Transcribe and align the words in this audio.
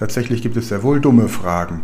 Tatsächlich 0.00 0.40
gibt 0.40 0.56
es 0.56 0.68
sehr 0.68 0.82
wohl 0.82 0.98
dumme 0.98 1.28
Fragen. 1.28 1.82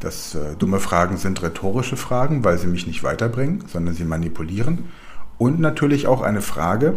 Das 0.00 0.34
äh, 0.34 0.56
dumme 0.58 0.80
Fragen 0.80 1.18
sind 1.18 1.42
rhetorische 1.42 1.98
Fragen, 1.98 2.42
weil 2.42 2.56
sie 2.56 2.66
mich 2.66 2.86
nicht 2.86 3.02
weiterbringen, 3.02 3.62
sondern 3.66 3.94
sie 3.94 4.06
manipulieren. 4.06 4.84
Und 5.36 5.60
natürlich 5.60 6.06
auch 6.06 6.22
eine 6.22 6.40
Frage, 6.40 6.94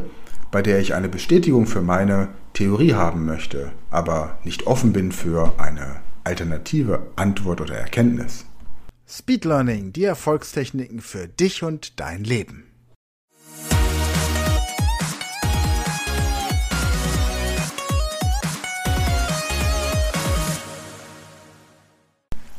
bei 0.50 0.62
der 0.62 0.80
ich 0.80 0.94
eine 0.94 1.10
Bestätigung 1.10 1.68
für 1.68 1.82
meine 1.82 2.30
Theorie 2.54 2.94
haben 2.94 3.26
möchte, 3.26 3.74
aber 3.90 4.38
nicht 4.46 4.66
offen 4.66 4.94
bin 4.94 5.12
für 5.12 5.56
eine 5.58 5.98
alternative 6.24 7.02
Antwort 7.18 7.60
oder 7.60 7.76
Erkenntnis. 7.76 8.46
Speed 9.06 9.44
Learning, 9.44 9.92
die 9.92 10.06
Erfolgstechniken 10.06 11.02
für 11.02 11.28
dich 11.28 11.64
und 11.64 12.00
dein 12.00 12.24
Leben. 12.24 12.71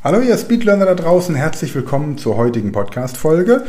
Hallo 0.04 0.18
ihr 0.18 0.36
Speedlearner 0.36 0.86
da 0.86 0.94
draußen, 0.96 1.36
herzlich 1.36 1.76
willkommen 1.76 2.18
zur 2.18 2.36
heutigen 2.36 2.72
Podcast-Folge. 2.72 3.64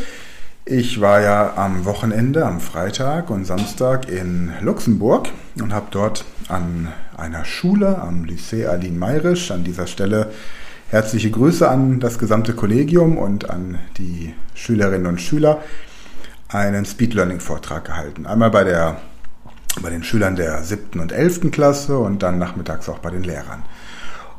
Ich 0.65 0.99
war 0.99 1.21
ja 1.21 1.53
am 1.57 1.85
Wochenende, 1.85 2.43
am 2.43 2.59
Freitag 2.59 3.29
und 3.29 3.45
Samstag 3.45 4.09
in 4.09 4.51
Luxemburg 4.59 5.29
und 5.61 5.75
habe 5.75 5.89
dort 5.91 6.25
an 6.47 6.87
einer 7.15 7.45
Schule, 7.45 8.01
am 8.01 8.23
Lycée 8.23 8.65
Aline 8.65 8.97
Mayrisch, 8.97 9.51
an 9.51 9.63
dieser 9.63 9.85
Stelle 9.85 10.31
herzliche 10.89 11.29
Grüße 11.29 11.69
an 11.69 11.99
das 11.99 12.17
gesamte 12.17 12.55
Kollegium 12.55 13.19
und 13.19 13.51
an 13.51 13.77
die 13.99 14.33
Schülerinnen 14.55 15.05
und 15.05 15.21
Schüler, 15.21 15.61
einen 16.47 16.85
Speedlearning-Vortrag 16.85 17.85
gehalten. 17.85 18.25
Einmal 18.25 18.49
bei, 18.49 18.63
der, 18.63 18.97
bei 19.83 19.91
den 19.91 20.03
Schülern 20.03 20.35
der 20.35 20.63
siebten 20.63 20.99
und 20.99 21.11
elften 21.11 21.51
Klasse 21.51 21.99
und 21.99 22.23
dann 22.23 22.39
nachmittags 22.39 22.89
auch 22.89 22.97
bei 22.97 23.11
den 23.11 23.21
Lehrern. 23.21 23.61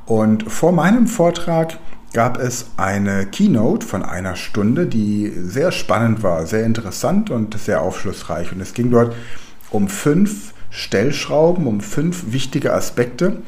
Und 0.07 0.51
vor 0.51 0.73
meinem 0.73 1.07
Vortrag 1.07 1.79
gab 2.13 2.39
es 2.39 2.67
eine 2.77 3.27
Keynote 3.27 3.87
von 3.87 4.03
einer 4.03 4.37
Stunde, 4.37 4.87
die 4.87 5.33
sehr 5.35 5.73
spannend 5.73 6.23
war, 6.23 6.47
sehr 6.47 6.65
interessant 6.65 7.31
und 7.31 7.59
sehr 7.59 7.83
aufschlussreich. 7.83 8.53
Und 8.53 8.61
es 8.61 8.75
ging 8.75 8.91
dort 8.91 9.15
um 9.71 9.89
fünf 9.89 10.55
Stellschrauben, 10.71 11.67
um 11.67 11.81
fünf 11.81 12.33
wichtige 12.33 12.73
Aspekte, 12.73 13.43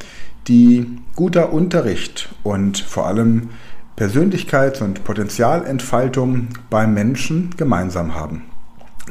die 0.48 0.98
guter 1.14 1.52
Unterricht 1.52 2.28
und 2.42 2.78
vor 2.78 3.06
allem 3.06 3.50
Persönlichkeits- 3.96 4.82
und 4.82 5.04
Potenzialentfaltung 5.04 6.48
beim 6.70 6.94
Menschen 6.94 7.50
gemeinsam 7.56 8.14
haben. 8.14 8.42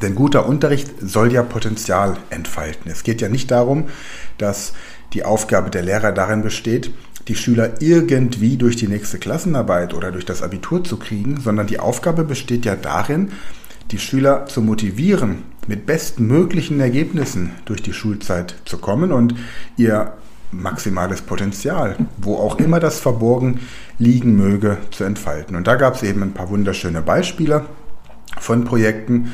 Denn 0.02 0.16
guter 0.16 0.46
Unterricht 0.46 0.92
soll 1.00 1.32
ja 1.32 1.44
Potenzial 1.44 2.18
entfalten. 2.30 2.92
Es 2.92 3.04
geht 3.04 3.22
ja 3.22 3.30
nicht 3.30 3.50
darum, 3.50 3.86
dass 4.38 4.74
die 5.14 5.24
Aufgabe 5.24 5.70
der 5.70 5.84
Lehrer 5.84 6.12
darin 6.12 6.42
besteht, 6.42 6.92
die 7.28 7.36
Schüler 7.36 7.81
irgendwie 7.81 8.58
durch 8.58 8.76
die 8.76 8.88
nächste 8.88 9.18
Klassenarbeit 9.18 9.94
oder 9.94 10.12
durch 10.12 10.26
das 10.26 10.44
Abitur 10.44 10.84
zu 10.84 10.98
kriegen, 10.98 11.40
sondern 11.40 11.68
die 11.68 11.80
Aufgabe 11.80 12.23
besteht 12.23 12.66
ja 12.66 12.76
darin, 12.76 13.31
die 13.92 14.00
Schüler 14.00 14.46
zu 14.46 14.62
motivieren, 14.62 15.44
mit 15.68 15.86
bestmöglichen 15.86 16.80
Ergebnissen 16.80 17.52
durch 17.66 17.81
die 17.81 17.94
Schulzeit 17.94 18.56
zu 18.66 18.78
kommen 18.78 19.12
und 19.12 19.36
ihr 19.78 20.13
maximales 20.52 21.22
Potenzial, 21.22 21.96
wo 22.18 22.38
auch 22.38 22.59
immer 22.59 22.80
das 22.80 23.00
verborgen 23.00 23.59
liegen 23.97 24.36
möge, 24.36 24.78
zu 24.92 25.03
entfalten. 25.03 25.56
Und 25.56 25.68
da 25.68 25.75
gab 25.75 25.96
es 25.96 26.03
eben 26.03 26.24
ein 26.24 26.34
paar 26.34 26.50
wunderschöne 26.50 27.02
Beispiele 27.02 27.66
von 28.40 28.63
Projekten. 28.63 29.31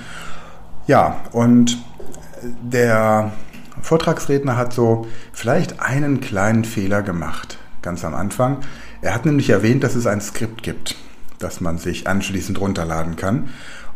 Ja, 0.87 1.21
und 1.31 1.77
der 2.61 3.33
Vortragsredner 3.81 4.57
hat 4.57 4.73
so 4.73 5.07
vielleicht 5.33 5.79
einen 5.81 6.21
kleinen 6.21 6.65
Fehler 6.65 7.01
gemacht 7.01 7.57
ganz 7.81 8.05
am 8.05 8.13
Anfang. 8.13 8.57
Er 9.01 9.13
hat 9.13 9.25
nämlich 9.25 9.49
erwähnt, 9.49 9.83
dass 9.83 9.95
es 9.95 10.07
ein 10.07 10.21
Skript 10.21 10.63
gibt, 10.63 10.95
das 11.39 11.61
man 11.61 11.77
sich 11.77 12.07
anschließend 12.07 12.59
runterladen 12.59 13.15
kann. 13.15 13.49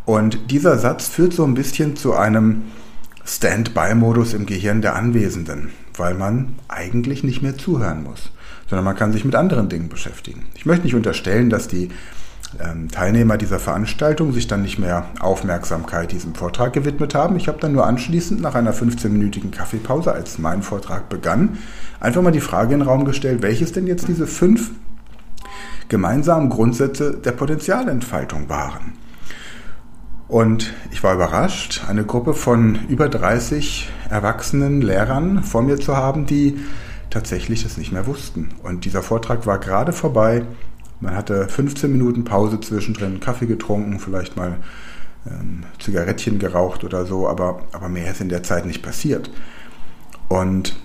Und 0.04 0.50
dieser 0.50 0.78
Satz 0.78 1.08
führt 1.08 1.32
so 1.32 1.44
ein 1.44 1.54
bisschen 1.54 1.96
zu 1.96 2.14
einem 2.14 2.62
Standby-Modus 3.24 4.34
im 4.34 4.46
Gehirn 4.46 4.82
der 4.82 4.94
Anwesenden, 4.94 5.70
weil 5.96 6.14
man 6.14 6.54
eigentlich 6.68 7.24
nicht 7.24 7.42
mehr 7.42 7.58
zuhören 7.58 8.04
muss, 8.04 8.30
sondern 8.70 8.84
man 8.84 8.96
kann 8.96 9.12
sich 9.12 9.24
mit 9.24 9.34
anderen 9.34 9.68
Dingen 9.68 9.88
beschäftigen. 9.88 10.46
Ich 10.54 10.64
möchte 10.64 10.84
nicht 10.84 10.94
unterstellen, 10.94 11.50
dass 11.50 11.66
die 11.66 11.90
Teilnehmer 12.90 13.36
dieser 13.36 13.58
Veranstaltung 13.58 14.32
sich 14.32 14.46
dann 14.46 14.62
nicht 14.62 14.78
mehr 14.78 15.06
Aufmerksamkeit 15.20 16.12
diesem 16.12 16.34
Vortrag 16.34 16.72
gewidmet 16.72 17.14
haben. 17.14 17.36
Ich 17.36 17.48
habe 17.48 17.58
dann 17.58 17.72
nur 17.72 17.86
anschließend 17.86 18.40
nach 18.40 18.54
einer 18.54 18.72
15-minütigen 18.72 19.50
Kaffeepause, 19.50 20.12
als 20.12 20.38
mein 20.38 20.62
Vortrag 20.62 21.08
begann, 21.08 21.58
einfach 22.00 22.22
mal 22.22 22.30
die 22.30 22.40
Frage 22.40 22.74
in 22.74 22.80
den 22.80 22.88
Raum 22.88 23.04
gestellt, 23.04 23.42
welches 23.42 23.72
denn 23.72 23.86
jetzt 23.86 24.08
diese 24.08 24.26
fünf 24.26 24.70
gemeinsamen 25.88 26.48
Grundsätze 26.48 27.16
der 27.16 27.32
Potenzialentfaltung 27.32 28.48
waren. 28.48 28.94
Und 30.28 30.72
ich 30.90 31.02
war 31.02 31.14
überrascht, 31.14 31.84
eine 31.88 32.04
Gruppe 32.04 32.34
von 32.34 32.78
über 32.88 33.08
30 33.08 33.88
erwachsenen 34.10 34.82
Lehrern 34.82 35.44
vor 35.44 35.62
mir 35.62 35.78
zu 35.78 35.96
haben, 35.96 36.26
die 36.26 36.58
tatsächlich 37.10 37.62
das 37.62 37.76
nicht 37.76 37.92
mehr 37.92 38.06
wussten. 38.06 38.48
Und 38.62 38.84
dieser 38.84 39.02
Vortrag 39.02 39.46
war 39.46 39.58
gerade 39.58 39.92
vorbei 39.92 40.42
man 41.00 41.14
hatte 41.14 41.48
15 41.48 41.90
Minuten 41.90 42.24
Pause 42.24 42.60
zwischendrin, 42.60 43.20
Kaffee 43.20 43.46
getrunken, 43.46 43.98
vielleicht 43.98 44.36
mal 44.36 44.58
ähm, 45.26 45.64
Zigarettchen 45.78 46.38
geraucht 46.38 46.84
oder 46.84 47.06
so, 47.06 47.28
aber, 47.28 47.62
aber 47.72 47.88
mehr 47.88 48.10
ist 48.10 48.20
in 48.20 48.28
der 48.28 48.42
Zeit 48.42 48.66
nicht 48.66 48.82
passiert. 48.82 49.30
Und 50.28 50.76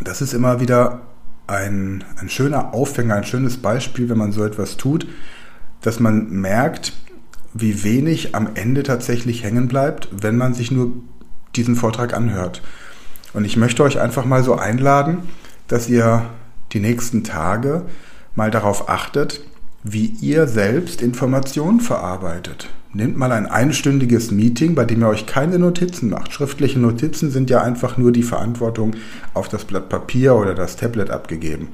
das 0.00 0.22
ist 0.22 0.34
immer 0.34 0.60
wieder 0.60 1.02
ein, 1.46 2.04
ein 2.16 2.28
schöner 2.28 2.74
Aufhänger, 2.74 3.16
ein 3.16 3.24
schönes 3.24 3.58
Beispiel, 3.58 4.08
wenn 4.08 4.18
man 4.18 4.32
so 4.32 4.44
etwas 4.44 4.76
tut, 4.76 5.06
dass 5.80 6.00
man 6.00 6.30
merkt, 6.30 6.92
wie 7.54 7.84
wenig 7.84 8.34
am 8.34 8.50
Ende 8.54 8.82
tatsächlich 8.82 9.44
hängen 9.44 9.68
bleibt, 9.68 10.08
wenn 10.12 10.36
man 10.36 10.54
sich 10.54 10.70
nur 10.70 10.92
diesen 11.54 11.76
Vortrag 11.76 12.14
anhört. 12.14 12.62
Und 13.32 13.44
ich 13.44 13.56
möchte 13.56 13.82
euch 13.82 14.00
einfach 14.00 14.24
mal 14.24 14.42
so 14.42 14.56
einladen, 14.56 15.18
dass 15.68 15.88
ihr 15.88 16.22
die 16.72 16.80
nächsten 16.80 17.24
Tage 17.24 17.86
mal 18.36 18.50
darauf 18.50 18.88
achtet, 18.88 19.40
wie 19.82 20.06
ihr 20.20 20.46
selbst 20.46 21.02
Informationen 21.02 21.80
verarbeitet. 21.80 22.68
Nehmt 22.92 23.16
mal 23.16 23.32
ein 23.32 23.46
einstündiges 23.46 24.30
Meeting, 24.30 24.74
bei 24.74 24.84
dem 24.84 25.02
ihr 25.02 25.08
euch 25.08 25.26
keine 25.26 25.58
Notizen 25.58 26.10
macht. 26.10 26.32
Schriftliche 26.32 26.78
Notizen 26.78 27.30
sind 27.30 27.50
ja 27.50 27.62
einfach 27.62 27.96
nur 27.96 28.10
die 28.10 28.22
Verantwortung 28.22 28.94
auf 29.34 29.48
das 29.48 29.64
Blatt 29.64 29.88
Papier 29.88 30.34
oder 30.34 30.54
das 30.54 30.76
Tablet 30.76 31.10
abgegeben. 31.10 31.68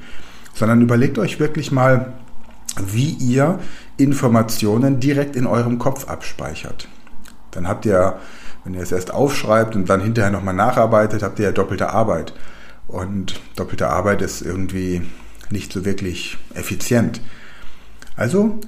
Sondern 0.54 0.82
überlegt 0.82 1.18
euch 1.18 1.38
wirklich 1.38 1.70
mal, 1.70 2.14
wie 2.84 3.10
ihr 3.10 3.58
Informationen 3.96 5.00
direkt 5.00 5.36
in 5.36 5.46
eurem 5.46 5.78
Kopf 5.78 6.08
abspeichert. 6.08 6.88
Dann 7.52 7.68
habt 7.68 7.86
ihr, 7.86 8.16
wenn 8.64 8.74
ihr 8.74 8.82
es 8.82 8.92
erst 8.92 9.12
aufschreibt 9.12 9.76
und 9.76 9.88
dann 9.88 10.00
hinterher 10.00 10.30
nochmal 10.30 10.54
nacharbeitet, 10.54 11.22
habt 11.22 11.38
ihr 11.38 11.46
ja 11.46 11.52
doppelte 11.52 11.90
Arbeit. 11.90 12.34
Und 12.88 13.40
doppelte 13.56 13.88
Arbeit 13.88 14.22
ist 14.22 14.42
irgendwie 14.42 15.02
nicht 15.52 15.72
so 15.72 15.84
wirklich 15.84 16.38
effizient. 16.54 17.20
Also 18.16 18.58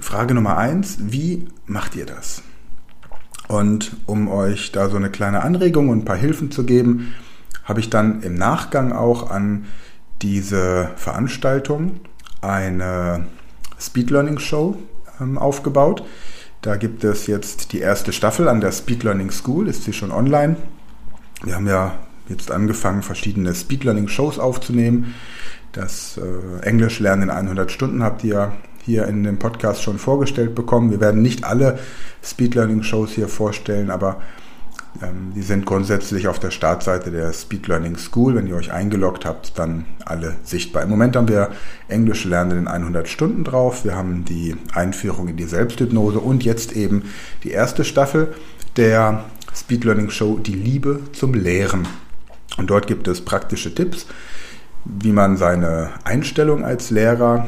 Frage 0.00 0.34
Nummer 0.34 0.56
eins, 0.56 0.98
wie 1.00 1.46
macht 1.66 1.94
ihr 1.94 2.06
das? 2.06 2.42
Und 3.48 3.96
um 4.06 4.28
euch 4.28 4.72
da 4.72 4.88
so 4.88 4.96
eine 4.96 5.10
kleine 5.10 5.42
Anregung 5.42 5.88
und 5.88 6.00
ein 6.00 6.04
paar 6.04 6.16
Hilfen 6.16 6.50
zu 6.50 6.64
geben, 6.64 7.14
habe 7.64 7.80
ich 7.80 7.90
dann 7.90 8.22
im 8.22 8.34
Nachgang 8.34 8.92
auch 8.92 9.30
an 9.30 9.66
diese 10.22 10.90
Veranstaltung 10.96 12.00
eine 12.40 13.26
Speed 13.78 14.10
Learning 14.10 14.38
Show 14.38 14.76
ähm, 15.20 15.38
aufgebaut. 15.38 16.04
Da 16.62 16.76
gibt 16.76 17.04
es 17.04 17.26
jetzt 17.26 17.72
die 17.72 17.78
erste 17.78 18.12
Staffel 18.12 18.48
an 18.48 18.60
der 18.60 18.72
Speed 18.72 19.04
Learning 19.04 19.30
School, 19.30 19.68
ist 19.68 19.84
sie 19.84 19.92
schon 19.92 20.10
online. 20.10 20.56
Wir 21.44 21.54
haben 21.54 21.68
ja 21.68 21.98
jetzt 22.28 22.50
angefangen, 22.50 23.02
verschiedene 23.02 23.54
Speed 23.54 23.84
Learning 23.84 24.08
Shows 24.08 24.38
aufzunehmen. 24.38 25.14
Das 25.76 26.18
äh, 26.18 26.66
Englisch 26.66 26.98
lernen 27.00 27.24
in 27.24 27.30
100 27.30 27.70
Stunden 27.70 28.02
habt 28.02 28.24
ihr 28.24 28.52
hier 28.84 29.06
in 29.06 29.22
dem 29.22 29.38
Podcast 29.38 29.82
schon 29.82 29.98
vorgestellt 29.98 30.54
bekommen. 30.54 30.90
Wir 30.90 31.00
werden 31.00 31.22
nicht 31.22 31.44
alle 31.44 31.78
Speed 32.24 32.54
Learning 32.54 32.82
Shows 32.82 33.12
hier 33.12 33.28
vorstellen, 33.28 33.90
aber 33.90 34.20
Ähm, 35.02 35.32
die 35.34 35.42
sind 35.42 35.66
grundsätzlich 35.66 36.28
auf 36.28 36.38
der 36.38 36.50
Startseite 36.50 37.10
der 37.10 37.32
Speed 37.32 37.68
Learning 37.68 37.96
School. 37.96 38.34
Wenn 38.34 38.46
ihr 38.46 38.56
euch 38.56 38.72
eingeloggt 38.72 39.24
habt, 39.24 39.58
dann 39.58 39.84
alle 40.04 40.36
sichtbar. 40.42 40.82
Im 40.82 40.90
Moment 40.90 41.16
haben 41.16 41.28
wir 41.28 41.50
Englisch 41.88 42.24
lernen 42.24 42.58
in 42.58 42.68
100 42.68 43.08
Stunden 43.08 43.44
drauf. 43.44 43.84
Wir 43.84 43.94
haben 43.94 44.24
die 44.24 44.56
Einführung 44.72 45.28
in 45.28 45.36
die 45.36 45.44
Selbsthypnose 45.44 46.18
und 46.18 46.44
jetzt 46.44 46.72
eben 46.72 47.02
die 47.44 47.50
erste 47.50 47.84
Staffel 47.84 48.34
der 48.76 49.24
Speed 49.54 49.84
Learning 49.84 50.10
Show 50.10 50.38
Die 50.38 50.54
Liebe 50.54 51.00
zum 51.12 51.34
Lehren. 51.34 51.86
Und 52.56 52.70
dort 52.70 52.86
gibt 52.86 53.06
es 53.08 53.20
praktische 53.20 53.74
Tipps, 53.74 54.06
wie 54.86 55.12
man 55.12 55.36
seine 55.36 55.90
Einstellung 56.04 56.64
als 56.64 56.90
Lehrer 56.90 57.46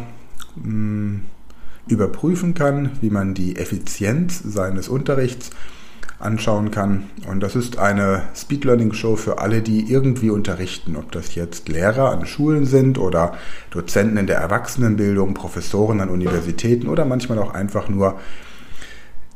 hm, 0.60 1.22
überprüfen 1.86 2.54
kann, 2.54 2.90
wie 3.00 3.10
man 3.10 3.34
die 3.34 3.56
Effizienz 3.56 4.42
seines 4.44 4.88
Unterrichts 4.88 5.50
anschauen 6.18 6.70
kann. 6.70 7.04
Und 7.28 7.40
das 7.40 7.54
ist 7.54 7.78
eine 7.78 8.24
Speed 8.34 8.64
Learning 8.64 8.92
Show 8.92 9.16
für 9.16 9.38
alle, 9.38 9.62
die 9.62 9.90
irgendwie 9.90 10.30
unterrichten, 10.30 10.96
ob 10.96 11.12
das 11.12 11.34
jetzt 11.34 11.68
Lehrer 11.68 12.10
an 12.10 12.26
Schulen 12.26 12.66
sind 12.66 12.98
oder 12.98 13.34
Dozenten 13.70 14.16
in 14.16 14.26
der 14.26 14.38
Erwachsenenbildung, 14.38 15.34
Professoren 15.34 16.00
an 16.00 16.10
Universitäten 16.10 16.88
oder 16.88 17.04
manchmal 17.04 17.38
auch 17.38 17.54
einfach 17.54 17.88
nur 17.88 18.18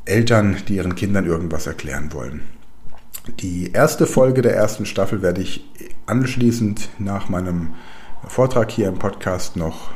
Eltern, 0.05 0.57
die 0.67 0.77
ihren 0.77 0.97
Kindern 0.97 1.25
irgendwas 1.25 1.69
erklären 1.69 2.13
wollen. 2.13 2.43
Die 3.39 3.71
erste 3.71 4.07
Folge 4.07 4.43
der 4.43 4.57
ersten 4.57 4.85
Staffel 4.85 5.23
werde 5.23 5.41
ich 5.43 5.65
anschließend 6.07 6.89
nach 6.99 7.29
meinem 7.29 7.75
Vortrag 8.29 8.71
hier 8.71 8.89
im 8.89 8.99
Podcast 8.99 9.57
noch 9.57 9.91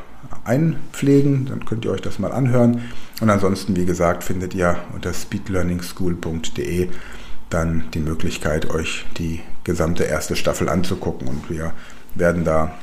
einpflegen. 0.45 1.47
Dann 1.47 1.65
könnt 1.65 1.85
ihr 1.85 1.91
euch 1.91 2.01
das 2.01 2.19
mal 2.19 2.33
anhören. 2.33 2.83
Und 3.21 3.31
ansonsten, 3.31 3.77
wie 3.77 3.87
gesagt, 3.87 4.25
findet 4.25 4.55
ihr 4.55 4.77
unter 4.95 5.13
speedlearningschool.de 5.13 6.89
dann 7.51 7.85
die 7.95 8.01
Möglichkeit, 8.01 8.71
euch 8.71 9.07
die 9.19 9.41
gesamte 9.65 10.05
erste 10.05 10.37
Staffel 10.37 10.69
anzugucken. 10.69 11.29
Und 11.29 11.49
wir 11.51 11.73
werden 12.15 12.45
da 12.45 12.75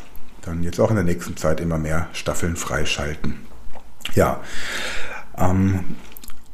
dann 0.41 0.63
jetzt 0.63 0.79
auch 0.79 0.89
in 0.89 0.95
der 0.95 1.05
nächsten 1.05 1.37
Zeit 1.37 1.59
immer 1.59 1.77
mehr 1.77 2.07
Staffeln 2.13 2.55
freischalten. 2.55 3.35
Ja, 4.15 4.41
ähm, 5.37 5.95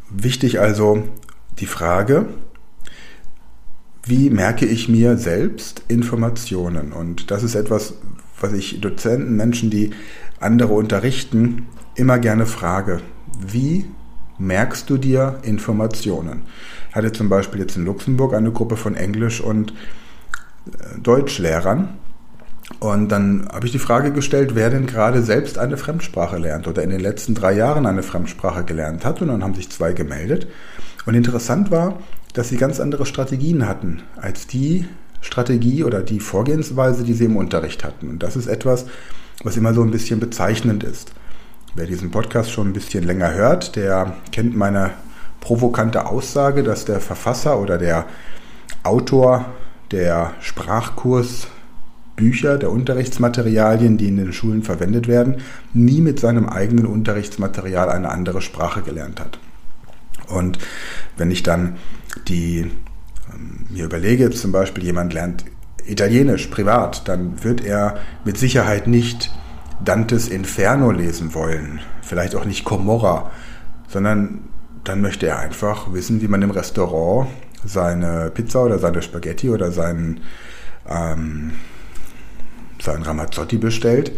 wichtig 0.09 0.59
also 0.59 1.07
die 1.59 1.65
Frage, 1.65 2.27
wie 4.03 4.29
merke 4.29 4.65
ich 4.65 4.89
mir 4.89 5.17
selbst 5.17 5.83
Informationen? 5.87 6.93
Und 6.93 7.31
das 7.31 7.43
ist 7.43 7.55
etwas, 7.55 7.95
was 8.41 8.53
ich 8.53 8.81
Dozenten, 8.81 9.35
Menschen, 9.35 9.69
die 9.69 9.91
andere 10.39 10.73
unterrichten, 10.73 11.67
immer 11.95 12.19
gerne 12.19 12.45
frage, 12.45 13.01
wie 13.39 13.85
merkst 14.37 14.89
du 14.89 14.97
dir 14.97 15.39
Informationen? 15.43 16.43
Ich 16.89 16.95
hatte 16.95 17.11
zum 17.11 17.29
Beispiel 17.29 17.59
jetzt 17.59 17.77
in 17.77 17.85
Luxemburg 17.85 18.33
eine 18.33 18.51
Gruppe 18.51 18.77
von 18.77 18.95
Englisch- 18.95 19.41
und 19.41 19.71
äh, 19.71 20.99
Deutschlehrern. 20.99 21.89
Und 22.79 23.09
dann 23.09 23.47
habe 23.51 23.65
ich 23.65 23.71
die 23.71 23.79
Frage 23.79 24.11
gestellt, 24.11 24.51
wer 24.53 24.69
denn 24.69 24.85
gerade 24.85 25.23
selbst 25.23 25.57
eine 25.57 25.75
Fremdsprache 25.75 26.37
lernt 26.37 26.67
oder 26.67 26.83
in 26.83 26.91
den 26.91 26.99
letzten 26.99 27.33
drei 27.33 27.53
Jahren 27.53 27.85
eine 27.85 28.03
Fremdsprache 28.03 28.63
gelernt 28.63 29.05
hat. 29.05 29.21
Und 29.21 29.29
dann 29.29 29.43
haben 29.43 29.55
sich 29.55 29.69
zwei 29.69 29.93
gemeldet. 29.93 30.47
Und 31.05 31.15
interessant 31.15 31.71
war, 31.71 31.99
dass 32.33 32.49
sie 32.49 32.57
ganz 32.57 32.79
andere 32.79 33.05
Strategien 33.05 33.67
hatten 33.67 34.03
als 34.17 34.45
die 34.45 34.85
Strategie 35.21 35.83
oder 35.83 36.01
die 36.01 36.19
Vorgehensweise, 36.19 37.03
die 37.03 37.13
sie 37.13 37.25
im 37.25 37.37
Unterricht 37.37 37.83
hatten. 37.83 38.09
Und 38.09 38.23
das 38.23 38.35
ist 38.35 38.47
etwas, 38.47 38.85
was 39.43 39.57
immer 39.57 39.73
so 39.73 39.81
ein 39.81 39.91
bisschen 39.91 40.19
bezeichnend 40.19 40.83
ist. 40.83 41.11
Wer 41.75 41.85
diesen 41.85 42.11
Podcast 42.11 42.51
schon 42.51 42.67
ein 42.67 42.73
bisschen 42.73 43.03
länger 43.03 43.33
hört, 43.33 43.75
der 43.75 44.15
kennt 44.31 44.57
meine 44.57 44.91
provokante 45.39 46.07
Aussage, 46.07 46.63
dass 46.63 46.85
der 46.85 46.99
Verfasser 46.99 47.59
oder 47.59 47.77
der 47.77 48.05
Autor 48.83 49.45
der 49.91 50.33
Sprachkursbücher, 50.39 52.57
der 52.57 52.71
Unterrichtsmaterialien, 52.71 53.97
die 53.97 54.07
in 54.07 54.17
den 54.17 54.33
Schulen 54.33 54.63
verwendet 54.63 55.07
werden, 55.07 55.37
nie 55.73 56.01
mit 56.01 56.19
seinem 56.19 56.49
eigenen 56.49 56.85
Unterrichtsmaterial 56.85 57.89
eine 57.89 58.09
andere 58.09 58.41
Sprache 58.41 58.81
gelernt 58.81 59.19
hat. 59.19 59.39
Und 60.27 60.59
wenn 61.17 61.31
ich 61.31 61.43
dann 61.43 61.77
die 62.27 62.71
mir 63.69 63.85
überlege, 63.85 64.29
zum 64.31 64.51
Beispiel 64.51 64.83
jemand 64.83 65.13
lernt 65.13 65.45
Italienisch 65.85 66.47
privat, 66.47 67.07
dann 67.07 67.43
wird 67.43 67.63
er 67.63 67.97
mit 68.25 68.37
Sicherheit 68.37 68.87
nicht 68.87 69.31
Dantes 69.83 70.27
Inferno 70.27 70.91
lesen 70.91 71.33
wollen, 71.33 71.79
vielleicht 72.01 72.35
auch 72.35 72.45
nicht 72.45 72.65
Comorra, 72.65 73.31
sondern 73.87 74.49
dann 74.83 75.01
möchte 75.01 75.27
er 75.27 75.39
einfach 75.39 75.93
wissen, 75.93 76.21
wie 76.21 76.27
man 76.27 76.41
im 76.41 76.51
Restaurant 76.51 77.29
seine 77.63 78.29
Pizza 78.29 78.63
oder 78.63 78.79
seine 78.79 79.01
Spaghetti 79.01 79.49
oder 79.49 79.71
seinen, 79.71 80.21
ähm, 80.87 81.51
seinen 82.81 83.03
Ramazzotti 83.03 83.57
bestellt, 83.57 84.11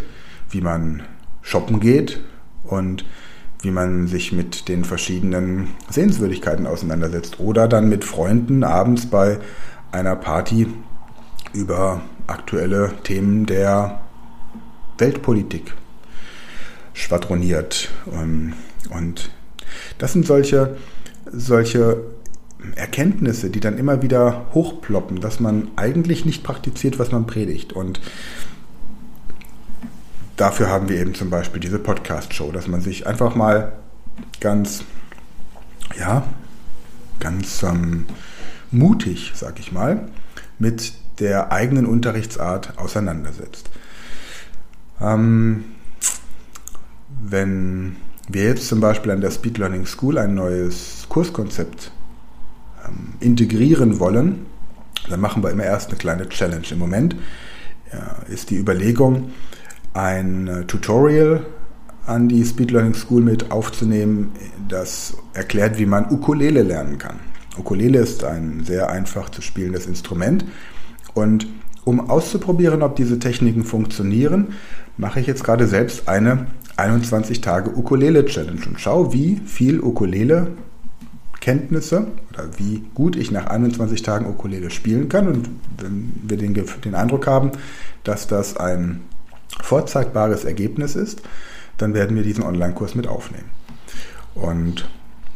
wie 0.50 0.62
man 0.62 1.04
shoppen 1.42 1.80
geht 1.80 2.22
und 2.64 3.06
wie 3.62 3.72
man 3.72 4.08
sich 4.08 4.32
mit 4.32 4.68
den 4.68 4.84
verschiedenen 4.84 5.70
Sehenswürdigkeiten 5.90 6.68
auseinandersetzt. 6.68 7.40
Oder 7.40 7.68
dann 7.68 7.90
mit 7.90 8.04
Freunden 8.04 8.64
abends 8.64 9.06
bei 9.06 9.40
einer 9.92 10.16
Party 10.16 10.68
über 11.54 12.02
aktuelle 12.28 12.94
Themen 13.04 13.46
der 13.46 14.02
Weltpolitik 14.98 15.74
schwadroniert. 16.94 17.90
Ähm, 18.12 18.54
und 18.90 19.32
das 19.98 20.14
sind 20.14 20.26
solche, 20.26 20.78
solche 21.32 22.04
Erkenntnisse, 22.76 23.50
die 23.50 23.60
dann 23.60 23.78
immer 23.78 24.02
wieder 24.02 24.46
hochploppen, 24.54 25.20
dass 25.20 25.40
man 25.40 25.70
eigentlich 25.76 26.26
nicht 26.26 26.44
praktiziert, 26.44 27.00
was 27.00 27.12
man 27.12 27.26
predigt. 27.26 27.74
Und 27.74 28.00
dafür 30.42 30.70
haben 30.70 30.90
wir 30.90 31.00
eben 31.00 31.14
zum 31.14 31.30
Beispiel 31.30 31.60
diese 31.60 31.78
Podcast-Show, 31.78 32.52
dass 32.52 32.68
man 32.68 32.82
sich 32.82 33.06
einfach 33.06 33.36
mal 33.36 33.74
ganz, 34.40 34.84
ja, 35.96 36.24
ganz 37.20 37.62
ähm, 37.62 38.08
mutig, 38.72 39.34
sag 39.36 39.60
ich 39.60 39.72
mal, 39.72 40.10
mit 40.58 40.94
der 41.20 41.52
eigenen 41.52 41.86
Unterrichtsart 41.86 42.80
auseinandersetzt. 42.80 43.70
Ähm, 45.00 45.66
wenn 47.22 47.98
wir 48.28 48.46
jetzt 48.46 48.68
zum 48.68 48.80
Beispiel 48.80 49.12
an 49.12 49.22
der 49.22 49.30
Speed 49.30 49.60
Learning 49.60 49.86
School 49.86 50.18
ein 50.18 50.34
neues 50.34 51.06
Kurskonzept 51.08 51.92
ähm, 52.88 53.14
integrieren 53.20 54.00
wollen, 54.00 54.48
dann 55.08 55.20
machen 55.20 55.44
wir 55.44 55.52
immer 55.52 55.66
erst 55.66 55.90
eine 55.90 56.00
kleine 56.00 56.28
Challenge. 56.30 56.66
Im 56.72 56.80
Moment 56.80 57.16
ja, 57.94 58.16
ist 58.28 58.50
die 58.50 58.58
Überlegung, 58.58 59.32
ein 59.94 60.48
äh, 60.48 60.66
Tutorial 60.66 61.46
an 62.06 62.28
die 62.28 62.44
Speed 62.44 62.72
Learning 62.72 62.94
School 62.94 63.22
mit 63.22 63.52
aufzunehmen, 63.52 64.32
das 64.68 65.16
erklärt, 65.34 65.78
wie 65.78 65.86
man 65.86 66.12
Ukulele 66.12 66.64
lernen 66.64 66.98
kann. 66.98 67.20
Ukulele 67.58 68.00
ist 68.00 68.24
ein 68.24 68.64
sehr 68.64 68.90
einfach 68.90 69.30
zu 69.30 69.42
spielendes 69.42 69.86
Instrument 69.86 70.46
und 71.14 71.48
um 71.84 72.10
auszuprobieren, 72.10 72.84
ob 72.84 72.96
diese 72.96 73.20
Techniken 73.20 73.64
funktionieren, 73.64 74.54
mache 74.98 75.20
ich 75.20 75.28
jetzt 75.28 75.44
gerade 75.44 75.68
selbst 75.68 76.08
eine 76.08 76.48
21 76.78 77.42
Tage 77.42 77.72
Ukulele 77.76 78.26
Challenge 78.26 78.62
und 78.68 78.80
schaue, 78.80 79.14
wie 79.14 79.42
viel 79.46 79.80
Ukulele 79.80 80.48
Kenntnisse 81.40 82.08
oder 82.30 82.50
wie 82.58 82.84
gut 82.94 83.16
ich 83.16 83.32
nach 83.32 83.48
21 83.48 84.04
Tagen 84.04 84.28
Ukulele 84.28 84.70
spielen 84.70 85.10
kann. 85.10 85.28
Und 85.28 85.50
wenn 85.80 86.14
wir 86.24 86.38
den, 86.38 86.54
den 86.54 86.96
Eindruck 86.96 87.28
haben, 87.28 87.52
dass 88.04 88.28
das 88.28 88.58
ein 88.58 89.02
vorzeigbares 89.62 90.46
Ergebnis 90.46 90.96
ist, 90.96 91.22
dann 91.78 91.94
werden 91.94 92.16
wir 92.16 92.24
diesen 92.24 92.44
Online-Kurs 92.44 92.96
mit 92.96 93.08
aufnehmen. 93.08 93.50
Und 94.36 94.90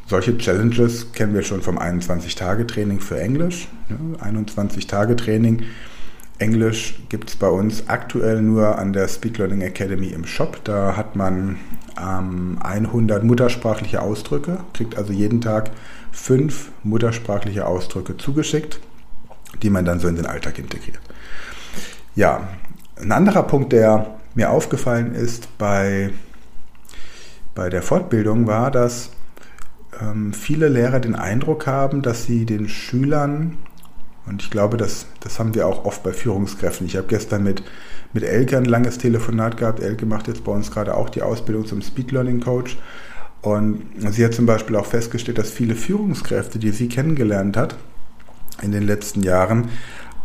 solche 0.08 0.38
Challenges 0.38 1.12
kennen 1.14 1.34
wir 1.34 1.42
schon 1.42 1.62
vom 1.62 1.80
21-Tage-Training 1.80 3.00
für 3.00 3.20
Englisch. 3.20 3.68
21-Tage-Training. 4.20 5.64
Englisch 6.38 7.00
gibt 7.10 7.30
es 7.30 7.36
bei 7.38 7.48
uns 7.48 7.88
aktuell 7.88 8.42
nur 8.42 8.78
an 8.78 8.92
der 8.92 9.08
Speed 9.08 9.38
Learning 9.38 9.62
Academy 9.62 10.08
im 10.08 10.26
Shop. 10.26 10.60
Da 10.66 10.98
hat 10.98 11.16
man 11.16 11.58
ähm, 12.00 12.58
100 12.62 13.24
muttersprachliche 13.24 14.02
Ausdrücke, 14.02 14.60
kriegt 14.74 14.98
also 14.98 15.14
jeden 15.14 15.40
Tag 15.40 15.72
fünf 16.12 16.72
muttersprachliche 16.84 17.66
Ausdrücke 17.66 18.18
zugeschickt, 18.18 18.80
die 19.64 19.70
man 19.70 19.86
dann 19.86 20.00
so 20.00 20.08
in 20.08 20.18
den 20.18 20.26
Alltag 20.26 20.60
integriert. 20.60 21.00
Ja, 22.16 22.50
ein 23.02 23.12
anderer 23.12 23.44
Punkt, 23.44 23.74
der 23.74 24.16
mir 24.36 24.50
aufgefallen 24.50 25.16
ist 25.16 25.58
bei, 25.58 26.12
bei 27.54 27.70
der 27.70 27.82
Fortbildung, 27.82 28.48
war, 28.48 28.72
dass 28.72 29.12
ähm, 30.02 30.34
viele 30.34 30.68
Lehrer 30.68 31.00
den 31.00 31.16
Eindruck 31.16 31.68
haben, 31.68 32.02
dass 32.02 32.26
sie 32.26 32.46
den 32.46 32.68
Schülern, 32.68 33.58
und 34.26 34.42
ich 34.42 34.50
glaube, 34.50 34.78
das, 34.78 35.06
das 35.20 35.40
haben 35.40 35.54
wir 35.56 35.68
auch 35.68 35.86
oft 35.86 36.04
bei 36.04 36.12
Führungskräften. 36.12 36.88
Ich 36.88 36.98
habe 36.98 37.08
gestern 37.08 37.44
mit, 37.44 37.64
mit 38.14 38.24
Elke 38.24 38.58
ein 38.58 38.66
langes 38.66 38.98
Telefonat 38.98 39.58
gehabt. 39.58 39.80
Elke 39.80 40.06
macht 40.06 40.28
jetzt 40.28 40.44
bei 40.44 40.52
uns 40.52 40.72
gerade 40.72 40.96
auch 40.96 41.10
die 41.10 41.22
Ausbildung 41.22 41.66
zum 41.66 41.82
Speed 41.82 42.12
Learning 42.12 42.40
Coach. 42.40 42.78
Und 43.42 43.84
sie 44.10 44.26
hat 44.26 44.34
zum 44.34 44.48
Beispiel 44.48 44.76
auch 44.76 44.88
festgestellt, 44.88 45.38
dass 45.38 45.52
viele 45.52 45.76
Führungskräfte, 45.76 46.58
die 46.58 46.72
sie 46.72 46.90
kennengelernt 46.90 47.56
hat, 47.56 47.76
in 48.64 48.72
den 48.72 48.84
letzten 48.84 49.22
Jahren 49.22 49.70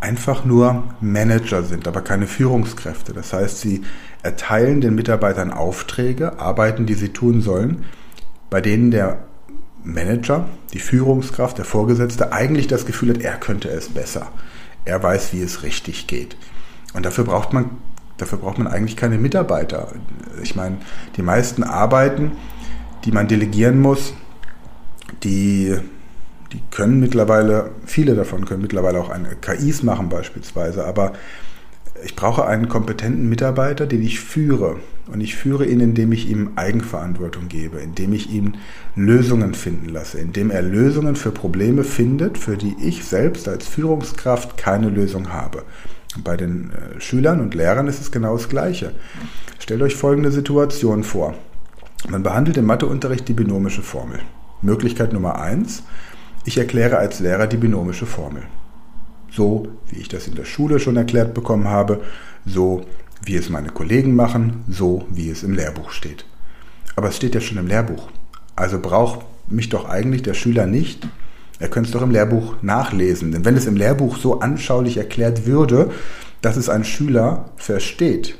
einfach 0.01 0.45
nur 0.45 0.85
Manager 1.01 1.63
sind, 1.63 1.87
aber 1.87 2.01
keine 2.01 2.27
Führungskräfte. 2.27 3.13
Das 3.13 3.33
heißt, 3.33 3.61
sie 3.61 3.83
erteilen 4.23 4.81
den 4.81 4.95
Mitarbeitern 4.95 5.53
Aufträge, 5.53 6.39
Arbeiten, 6.39 6.87
die 6.87 6.95
sie 6.95 7.11
tun 7.11 7.43
sollen, 7.43 7.85
bei 8.49 8.61
denen 8.61 8.91
der 8.91 9.25
Manager, 9.85 10.47
die 10.73 10.79
Führungskraft, 10.79 11.59
der 11.59 11.65
Vorgesetzte 11.65 12.33
eigentlich 12.33 12.67
das 12.67 12.87
Gefühl 12.87 13.11
hat, 13.11 13.23
er 13.23 13.37
könnte 13.37 13.69
es 13.69 13.89
besser. 13.89 14.29
Er 14.85 15.03
weiß, 15.03 15.33
wie 15.33 15.43
es 15.43 15.63
richtig 15.63 16.07
geht. 16.07 16.37
Und 16.95 17.07
dafür 17.07 17.25
braucht 17.25 17.53
man, 17.53 17.71
dafür 18.17 18.39
braucht 18.39 18.59
man 18.59 18.67
eigentlich 18.67 18.97
keine 18.97 19.19
Mitarbeiter. 19.19 19.89
Ich 20.43 20.57
meine, 20.57 20.79
die 21.17 21.23
meisten 21.23 21.63
Arbeiten, 21.63 22.33
die 23.05 23.13
man 23.13 23.29
delegieren 23.29 23.81
muss, 23.81 24.13
die 25.23 25.77
die 26.53 26.61
können 26.71 27.01
mittlerweile, 27.01 27.71
viele 27.87 28.15
davon 28.15 28.45
können 28.45 28.63
mittlerweile 28.63 29.01
auch 29.01 29.11
eine 29.11 29.37
KIs 29.41 29.83
machen 29.83 30.09
beispielsweise, 30.09 30.85
aber 30.85 31.13
ich 32.05 32.17
brauche 32.17 32.47
einen 32.47 32.69
kompetenten 32.69 33.29
Mitarbeiter, 33.29 33.87
den 33.87 34.03
ich 34.03 34.21
führe. 34.21 34.77
Und 35.13 35.21
ich 35.21 35.35
führe 35.35 35.67
ihn, 35.67 35.81
indem 35.81 36.13
ich 36.13 36.29
ihm 36.29 36.53
Eigenverantwortung 36.57 37.49
gebe, 37.49 37.79
indem 37.79 38.13
ich 38.13 38.31
ihn 38.31 38.59
Lösungen 38.95 39.55
finden 39.55 39.89
lasse, 39.89 40.19
indem 40.19 40.51
er 40.51 40.63
Lösungen 40.63 41.17
für 41.17 41.33
Probleme 41.33 41.85
findet, 41.85 42.39
für 42.39 42.57
die 42.57 42.77
ich 42.81 43.05
selbst 43.05 43.49
als 43.49 43.67
Führungskraft 43.67 44.57
keine 44.57 44.89
Lösung 44.89 45.33
habe. 45.33 45.65
Und 46.15 46.25
bei 46.25 46.37
den 46.37 46.71
äh, 46.71 47.01
Schülern 47.01 47.41
und 47.41 47.55
Lehrern 47.55 47.89
ist 47.89 48.01
es 48.01 48.13
genau 48.13 48.37
das 48.37 48.49
Gleiche. 48.49 48.93
Stellt 49.59 49.83
euch 49.83 49.97
folgende 49.97 50.31
Situation 50.31 51.03
vor. 51.03 51.35
Man 52.09 52.23
behandelt 52.23 52.57
im 52.57 52.67
Matheunterricht 52.67 53.29
die 53.29 53.35
binomische 53.35 53.83
Formel. 53.83 54.21
Möglichkeit 54.63 55.13
Nummer 55.13 55.41
eins: 55.41 55.83
ich 56.45 56.59
erkläre 56.59 56.99
als 56.99 57.21
Lehrer 57.21 57.47
die 57.47 57.57
binomische 57.57 58.07
Formel. 58.07 58.43
So, 59.31 59.69
wie 59.89 60.01
ich 60.01 60.09
das 60.09 60.27
in 60.27 60.35
der 60.35 60.45
Schule 60.45 60.81
schon 60.81 60.97
erklärt 60.97 61.35
bekommen 61.35 61.69
habe, 61.69 62.01
so 62.47 62.83
wie 63.23 63.37
es 63.37 63.49
meine 63.49 63.69
Kollegen 63.69 64.15
machen, 64.15 64.65
so 64.69 65.05
wie 65.11 65.31
es 65.31 65.43
im 65.43 65.55
Lehrbuch 65.55 65.91
steht. 65.91 66.25
Aber 66.97 67.09
es 67.09 67.17
steht 67.17 67.35
ja 67.35 67.41
schon 67.41 67.59
im 67.59 67.67
Lehrbuch. 67.67 68.09
Also 68.57 68.81
braucht 68.81 69.21
mich 69.49 69.69
doch 69.69 69.89
eigentlich 69.89 70.23
der 70.23 70.35
Schüler 70.35 70.67
nicht. 70.67 71.07
Er 71.59 71.69
könnte 71.69 71.89
es 71.89 71.93
doch 71.93 72.03
im 72.03 72.11
Lehrbuch 72.11 72.57
nachlesen. 72.63 73.33
Denn 73.33 73.45
wenn 73.45 73.57
es 73.57 73.67
im 73.67 73.77
Lehrbuch 73.77 74.17
so 74.17 74.41
anschaulich 74.41 74.97
erklärt 74.97 75.47
würde, 75.47 75.91
dass 76.41 76.57
es 76.57 76.69
ein 76.69 76.85
Schüler 76.85 77.51
versteht, 77.57 78.37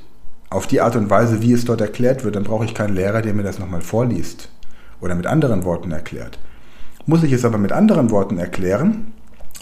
auf 0.49 0.67
die 0.67 0.81
Art 0.81 0.97
und 0.97 1.11
Weise, 1.11 1.43
wie 1.43 1.53
es 1.53 1.65
dort 1.65 1.81
erklärt 1.81 2.25
wird, 2.25 2.35
dann 2.35 2.45
brauche 2.45 2.65
ich 2.65 2.75
keinen 2.75 2.97
Lehrer, 2.97 3.23
der 3.23 3.35
mir 3.35 3.45
das 3.45 3.59
nochmal 3.59 3.83
vorliest 3.83 4.49
oder 5.01 5.15
mit 5.15 5.27
anderen 5.27 5.65
Worten 5.65 5.93
erklärt. 5.93 6.39
Muss 7.07 7.23
ich 7.23 7.33
es 7.33 7.45
aber 7.45 7.59
mit 7.59 7.73
anderen 7.73 8.11
Worten 8.11 8.39
erklären, 8.39 9.13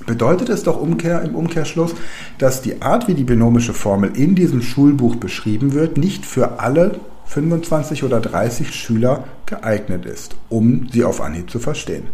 bedeutet 0.07 0.49
es 0.49 0.63
doch 0.63 0.81
Umkehr, 0.81 1.23
im 1.23 1.35
Umkehrschluss, 1.35 1.95
dass 2.39 2.63
die 2.63 2.83
Art, 2.83 3.09
wie 3.09 3.15
die 3.15 3.25
binomische 3.25 3.75
Formel 3.75 4.17
in 4.17 4.35
diesem 4.35 4.63
Schulbuch 4.63 5.17
beschrieben 5.17 5.73
wird, 5.73 5.97
nicht 5.97 6.25
für 6.25 6.61
alle 6.61 7.01
25 7.27 8.05
oder 8.05 8.21
30 8.21 8.75
Schüler 8.75 9.25
geeignet 9.47 10.07
ist, 10.07 10.37
um 10.49 10.89
sie 10.91 11.05
auf 11.05 11.21
Anhieb 11.21 11.51
zu 11.51 11.59
verstehen. 11.59 12.09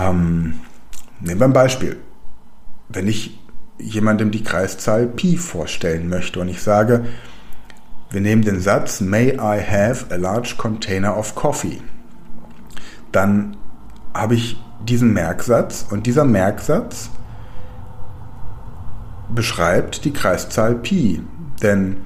Ähm, 0.00 0.54
nehmen 1.20 1.40
wir 1.40 1.46
ein 1.46 1.52
Beispiel. 1.52 1.98
Wenn 2.88 3.08
ich 3.08 3.38
jemandem 3.78 4.30
die 4.30 4.42
Kreiszahl 4.42 5.06
Pi 5.06 5.36
vorstellen 5.36 6.08
möchte 6.08 6.40
und 6.40 6.48
ich 6.48 6.62
sage, 6.62 7.04
wir 8.10 8.20
nehmen 8.20 8.42
den 8.42 8.60
Satz 8.60 9.00
May 9.00 9.34
I 9.34 9.60
have 9.60 10.06
a 10.10 10.16
large 10.16 10.54
container 10.56 11.16
of 11.16 11.34
coffee? 11.34 11.80
Dann 13.12 13.56
habe 14.14 14.34
ich 14.34 14.56
diesen 14.86 15.12
Merksatz 15.12 15.86
und 15.90 16.06
dieser 16.06 16.24
Merksatz 16.24 17.10
beschreibt 19.34 20.04
die 20.04 20.12
Kreiszahl 20.12 20.74
Pi. 20.74 21.22
Denn 21.62 21.98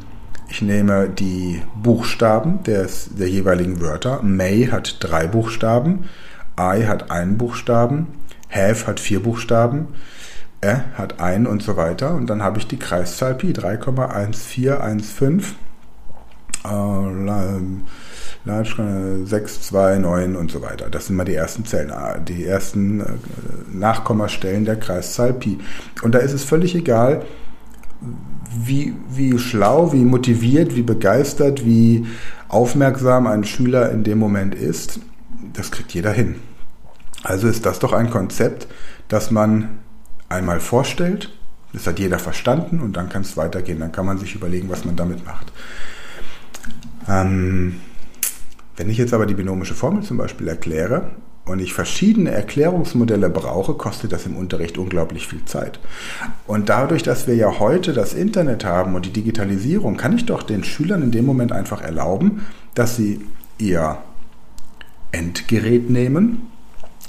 ich 0.48 0.62
nehme 0.62 1.08
die 1.08 1.62
Buchstaben 1.82 2.62
des, 2.62 3.10
der 3.16 3.28
jeweiligen 3.28 3.80
Wörter. 3.80 4.22
May 4.22 4.66
hat 4.66 4.98
drei 5.00 5.26
Buchstaben, 5.26 6.04
I 6.58 6.86
hat 6.86 7.10
einen 7.10 7.36
Buchstaben, 7.36 8.06
have 8.50 8.86
hat 8.86 9.00
vier 9.00 9.20
Buchstaben, 9.22 9.88
E 10.62 10.76
hat 10.94 11.20
einen 11.20 11.46
und 11.46 11.62
so 11.62 11.76
weiter. 11.76 12.14
Und 12.14 12.28
dann 12.28 12.42
habe 12.42 12.58
ich 12.58 12.66
die 12.66 12.78
Kreiszahl 12.78 13.34
Pi, 13.34 13.52
3,1415. 13.52 15.42
Äh, 16.66 17.56
6, 19.26 19.62
2, 19.62 19.98
9 19.98 20.36
und 20.36 20.50
so 20.50 20.62
weiter. 20.62 20.88
Das 20.88 21.06
sind 21.06 21.16
mal 21.16 21.24
die 21.24 21.34
ersten 21.34 21.64
Zellen, 21.64 21.90
ah, 21.90 22.18
die 22.18 22.44
ersten 22.44 23.00
äh, 23.00 23.04
Nachkommastellen 23.72 24.64
der 24.64 24.76
Kreiszahl 24.76 25.32
Pi. 25.32 25.58
Und 26.02 26.14
da 26.14 26.20
ist 26.20 26.32
es 26.32 26.44
völlig 26.44 26.74
egal, 26.74 27.24
wie, 28.56 28.94
wie 29.10 29.38
schlau, 29.38 29.92
wie 29.92 30.04
motiviert, 30.04 30.76
wie 30.76 30.82
begeistert, 30.82 31.64
wie 31.64 32.06
aufmerksam 32.48 33.26
ein 33.26 33.44
Schüler 33.44 33.90
in 33.90 34.04
dem 34.04 34.18
Moment 34.18 34.54
ist. 34.54 35.00
Das 35.52 35.70
kriegt 35.70 35.92
jeder 35.92 36.12
hin. 36.12 36.36
Also 37.24 37.48
ist 37.48 37.66
das 37.66 37.80
doch 37.80 37.92
ein 37.92 38.10
Konzept, 38.10 38.68
das 39.08 39.32
man 39.32 39.80
einmal 40.28 40.60
vorstellt. 40.60 41.32
Das 41.72 41.86
hat 41.86 41.98
jeder 41.98 42.18
verstanden 42.18 42.80
und 42.80 42.96
dann 42.96 43.08
kann 43.08 43.22
es 43.22 43.36
weitergehen. 43.36 43.80
Dann 43.80 43.92
kann 43.92 44.06
man 44.06 44.18
sich 44.18 44.34
überlegen, 44.34 44.70
was 44.70 44.84
man 44.84 44.94
damit 44.94 45.26
macht. 45.26 45.52
Ähm, 47.08 47.76
wenn 48.76 48.90
ich 48.90 48.98
jetzt 48.98 49.14
aber 49.14 49.26
die 49.26 49.34
binomische 49.34 49.74
Formel 49.74 50.02
zum 50.02 50.18
Beispiel 50.18 50.48
erkläre 50.48 51.10
und 51.46 51.60
ich 51.60 51.72
verschiedene 51.72 52.30
Erklärungsmodelle 52.32 53.30
brauche, 53.30 53.74
kostet 53.74 54.12
das 54.12 54.26
im 54.26 54.36
Unterricht 54.36 54.76
unglaublich 54.78 55.26
viel 55.26 55.44
Zeit. 55.44 55.78
Und 56.46 56.68
dadurch, 56.68 57.02
dass 57.02 57.26
wir 57.26 57.36
ja 57.36 57.58
heute 57.58 57.92
das 57.92 58.12
Internet 58.12 58.64
haben 58.64 58.94
und 58.94 59.06
die 59.06 59.12
Digitalisierung, 59.12 59.96
kann 59.96 60.14
ich 60.14 60.26
doch 60.26 60.42
den 60.42 60.64
Schülern 60.64 61.02
in 61.02 61.10
dem 61.12 61.24
Moment 61.24 61.52
einfach 61.52 61.80
erlauben, 61.80 62.42
dass 62.74 62.96
sie 62.96 63.20
ihr 63.58 63.98
Endgerät 65.12 65.88
nehmen, 65.88 66.50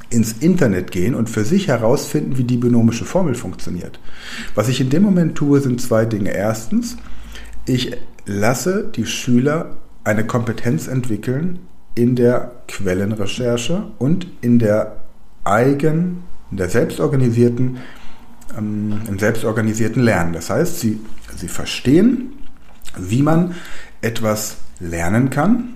ins 0.09 0.33
Internet 0.33 0.91
gehen 0.91 1.15
und 1.15 1.29
für 1.29 1.43
sich 1.43 1.67
herausfinden, 1.67 2.37
wie 2.37 2.45
die 2.45 2.55
binomische 2.55 3.03
Formel 3.03 3.35
funktioniert. 3.35 3.99
Was 4.55 4.69
ich 4.69 4.79
in 4.79 4.89
dem 4.89 5.03
Moment 5.03 5.35
tue, 5.35 5.59
sind 5.59 5.81
zwei 5.81 6.05
Dinge. 6.05 6.29
Erstens, 6.29 6.95
ich 7.65 7.97
lasse 8.25 8.89
die 8.95 9.05
Schüler 9.05 9.75
eine 10.07 10.25
Kompetenz 10.25 10.87
entwickeln 10.87 11.59
in 11.93 12.15
der 12.15 12.51
Quellenrecherche 12.67 13.91
und 13.99 14.27
in 14.39 14.57
der 14.57 15.01
eigen, 15.43 16.23
in 16.49 16.57
der 16.57 16.69
selbstorganisierten, 16.69 17.79
ähm, 18.57 19.01
im 19.07 19.19
selbstorganisierten 19.19 20.01
Lernen. 20.01 20.31
Das 20.31 20.49
heißt, 20.49 20.79
sie, 20.79 21.01
sie 21.35 21.49
verstehen, 21.49 22.33
wie 22.97 23.21
man 23.21 23.55
etwas 24.01 24.57
lernen 24.79 25.29
kann, 25.29 25.73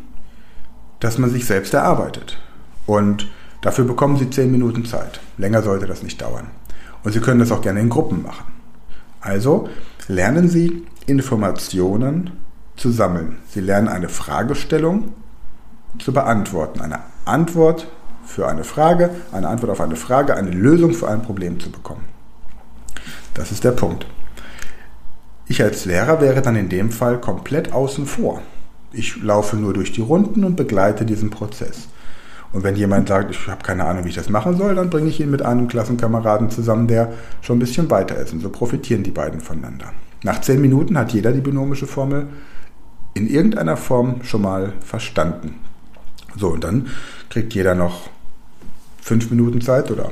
das 1.01 1.17
man 1.17 1.29
sich 1.29 1.45
selbst 1.45 1.73
erarbeitet. 1.73 2.39
Und 2.85 3.29
dafür 3.61 3.83
bekommen 3.83 4.17
sie 4.17 4.29
zehn 4.29 4.49
Minuten 4.49 4.85
Zeit. 4.85 5.19
Länger 5.37 5.61
sollte 5.61 5.87
das 5.87 6.03
nicht 6.03 6.21
dauern. 6.21 6.47
Und 7.03 7.11
Sie 7.13 7.19
können 7.19 7.39
das 7.39 7.51
auch 7.51 7.61
gerne 7.61 7.79
in 7.79 7.89
Gruppen 7.89 8.21
machen. 8.21 8.45
Also 9.21 9.67
lernen 10.07 10.47
Sie 10.47 10.83
Informationen 11.07 12.29
zu 12.75 12.91
sammeln. 12.91 13.37
Sie 13.49 13.61
lernen 13.61 13.87
eine 13.87 14.09
Fragestellung 14.09 15.13
zu 15.99 16.13
beantworten, 16.13 16.81
eine 16.81 16.99
Antwort 17.25 17.87
für 18.25 18.47
eine 18.47 18.63
Frage, 18.63 19.09
eine 19.31 19.49
Antwort 19.49 19.71
auf 19.71 19.81
eine 19.81 19.95
Frage, 19.95 20.35
eine 20.35 20.51
Lösung 20.51 20.93
für 20.93 21.09
ein 21.09 21.21
Problem 21.21 21.59
zu 21.59 21.69
bekommen. 21.71 22.05
Das 23.33 23.51
ist 23.51 23.63
der 23.63 23.71
Punkt. 23.71 24.05
Ich 25.47 25.61
als 25.61 25.85
Lehrer 25.85 26.21
wäre 26.21 26.41
dann 26.41 26.55
in 26.55 26.69
dem 26.69 26.91
Fall 26.91 27.19
komplett 27.19 27.73
außen 27.73 28.05
vor. 28.05 28.41
Ich 28.93 29.21
laufe 29.21 29.57
nur 29.57 29.73
durch 29.73 29.91
die 29.91 30.01
Runden 30.01 30.43
und 30.43 30.55
begleite 30.55 31.05
diesen 31.05 31.29
Prozess. 31.29 31.87
Und 32.53 32.63
wenn 32.63 32.75
jemand 32.75 33.07
sagt, 33.07 33.31
ich 33.31 33.47
habe 33.47 33.63
keine 33.63 33.85
Ahnung, 33.85 34.03
wie 34.03 34.09
ich 34.09 34.15
das 34.15 34.29
machen 34.29 34.57
soll, 34.57 34.75
dann 34.75 34.89
bringe 34.89 35.09
ich 35.09 35.21
ihn 35.21 35.31
mit 35.31 35.41
einem 35.41 35.67
Klassenkameraden 35.67 36.49
zusammen, 36.49 36.87
der 36.87 37.13
schon 37.41 37.57
ein 37.57 37.59
bisschen 37.59 37.89
weiter 37.89 38.17
ist. 38.17 38.33
Und 38.33 38.41
so 38.41 38.49
profitieren 38.49 39.03
die 39.03 39.11
beiden 39.11 39.39
voneinander. 39.39 39.93
Nach 40.23 40.41
zehn 40.41 40.59
Minuten 40.59 40.97
hat 40.97 41.13
jeder 41.13 41.31
die 41.31 41.41
binomische 41.41 41.87
Formel 41.87 42.27
in 43.13 43.27
irgendeiner 43.27 43.77
Form 43.77 44.23
schon 44.23 44.41
mal 44.41 44.73
verstanden. 44.81 45.59
So, 46.35 46.49
und 46.49 46.63
dann 46.63 46.87
kriegt 47.29 47.53
jeder 47.53 47.75
noch 47.75 48.09
fünf 49.01 49.29
Minuten 49.29 49.61
Zeit 49.61 49.91
oder 49.91 50.11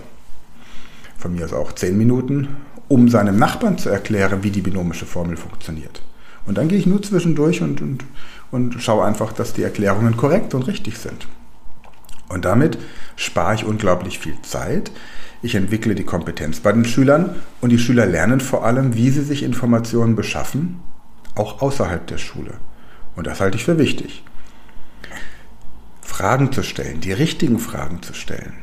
von 1.18 1.34
mir 1.34 1.46
aus 1.46 1.54
auch 1.54 1.74
zehn 1.74 1.98
Minuten, 1.98 2.58
um 2.88 3.10
seinem 3.10 3.38
Nachbarn 3.38 3.78
zu 3.78 3.90
erklären, 3.90 4.44
wie 4.44 4.52
die 4.52 4.62
binomische 4.62 5.06
Formel 5.06 5.38
funktioniert. 5.38 6.02
Und 6.46 6.58
dann 6.58 6.68
gehe 6.68 6.80
ich 6.80 6.88
nur 6.88 7.02
zwischendurch 7.02 7.62
und, 7.62 7.82
und, 7.82 8.04
und 8.52 8.82
schaue 8.82 9.06
einfach, 9.06 9.32
dass 9.34 9.54
die 9.54 9.64
Erklärungen 9.64 10.18
korrekt 10.18 10.54
und 10.54 10.64
richtig 10.64 10.98
sind. 10.98 11.28
Und 12.30 12.46
damit 12.46 12.78
spare 13.16 13.56
ich 13.56 13.66
unglaublich 13.66 14.20
viel 14.20 14.40
Zeit. 14.42 14.92
Ich 15.42 15.56
entwickle 15.56 15.96
die 15.96 16.04
Kompetenz 16.04 16.60
bei 16.60 16.72
den 16.72 16.86
Schülern 16.86 17.36
und 17.62 17.70
die 17.70 17.80
Schüler 17.80 18.06
lernen 18.06 18.40
vor 18.40 18.66
allem, 18.66 18.96
wie 18.96 19.10
sie 19.10 19.24
sich 19.24 19.44
Informationen 19.44 20.16
beschaffen, 20.16 20.80
auch 21.36 21.62
außerhalb 21.62 22.06
der 22.08 22.18
Schule. 22.18 22.56
Und 23.16 23.28
das 23.28 23.40
halte 23.42 23.58
ich 23.58 23.66
für 23.66 23.78
wichtig. 23.78 24.24
Fragen 26.02 26.52
zu 26.52 26.64
stellen, 26.64 27.02
die 27.02 27.14
richtigen 27.14 27.60
Fragen 27.60 28.02
zu 28.02 28.14
stellen. 28.14 28.54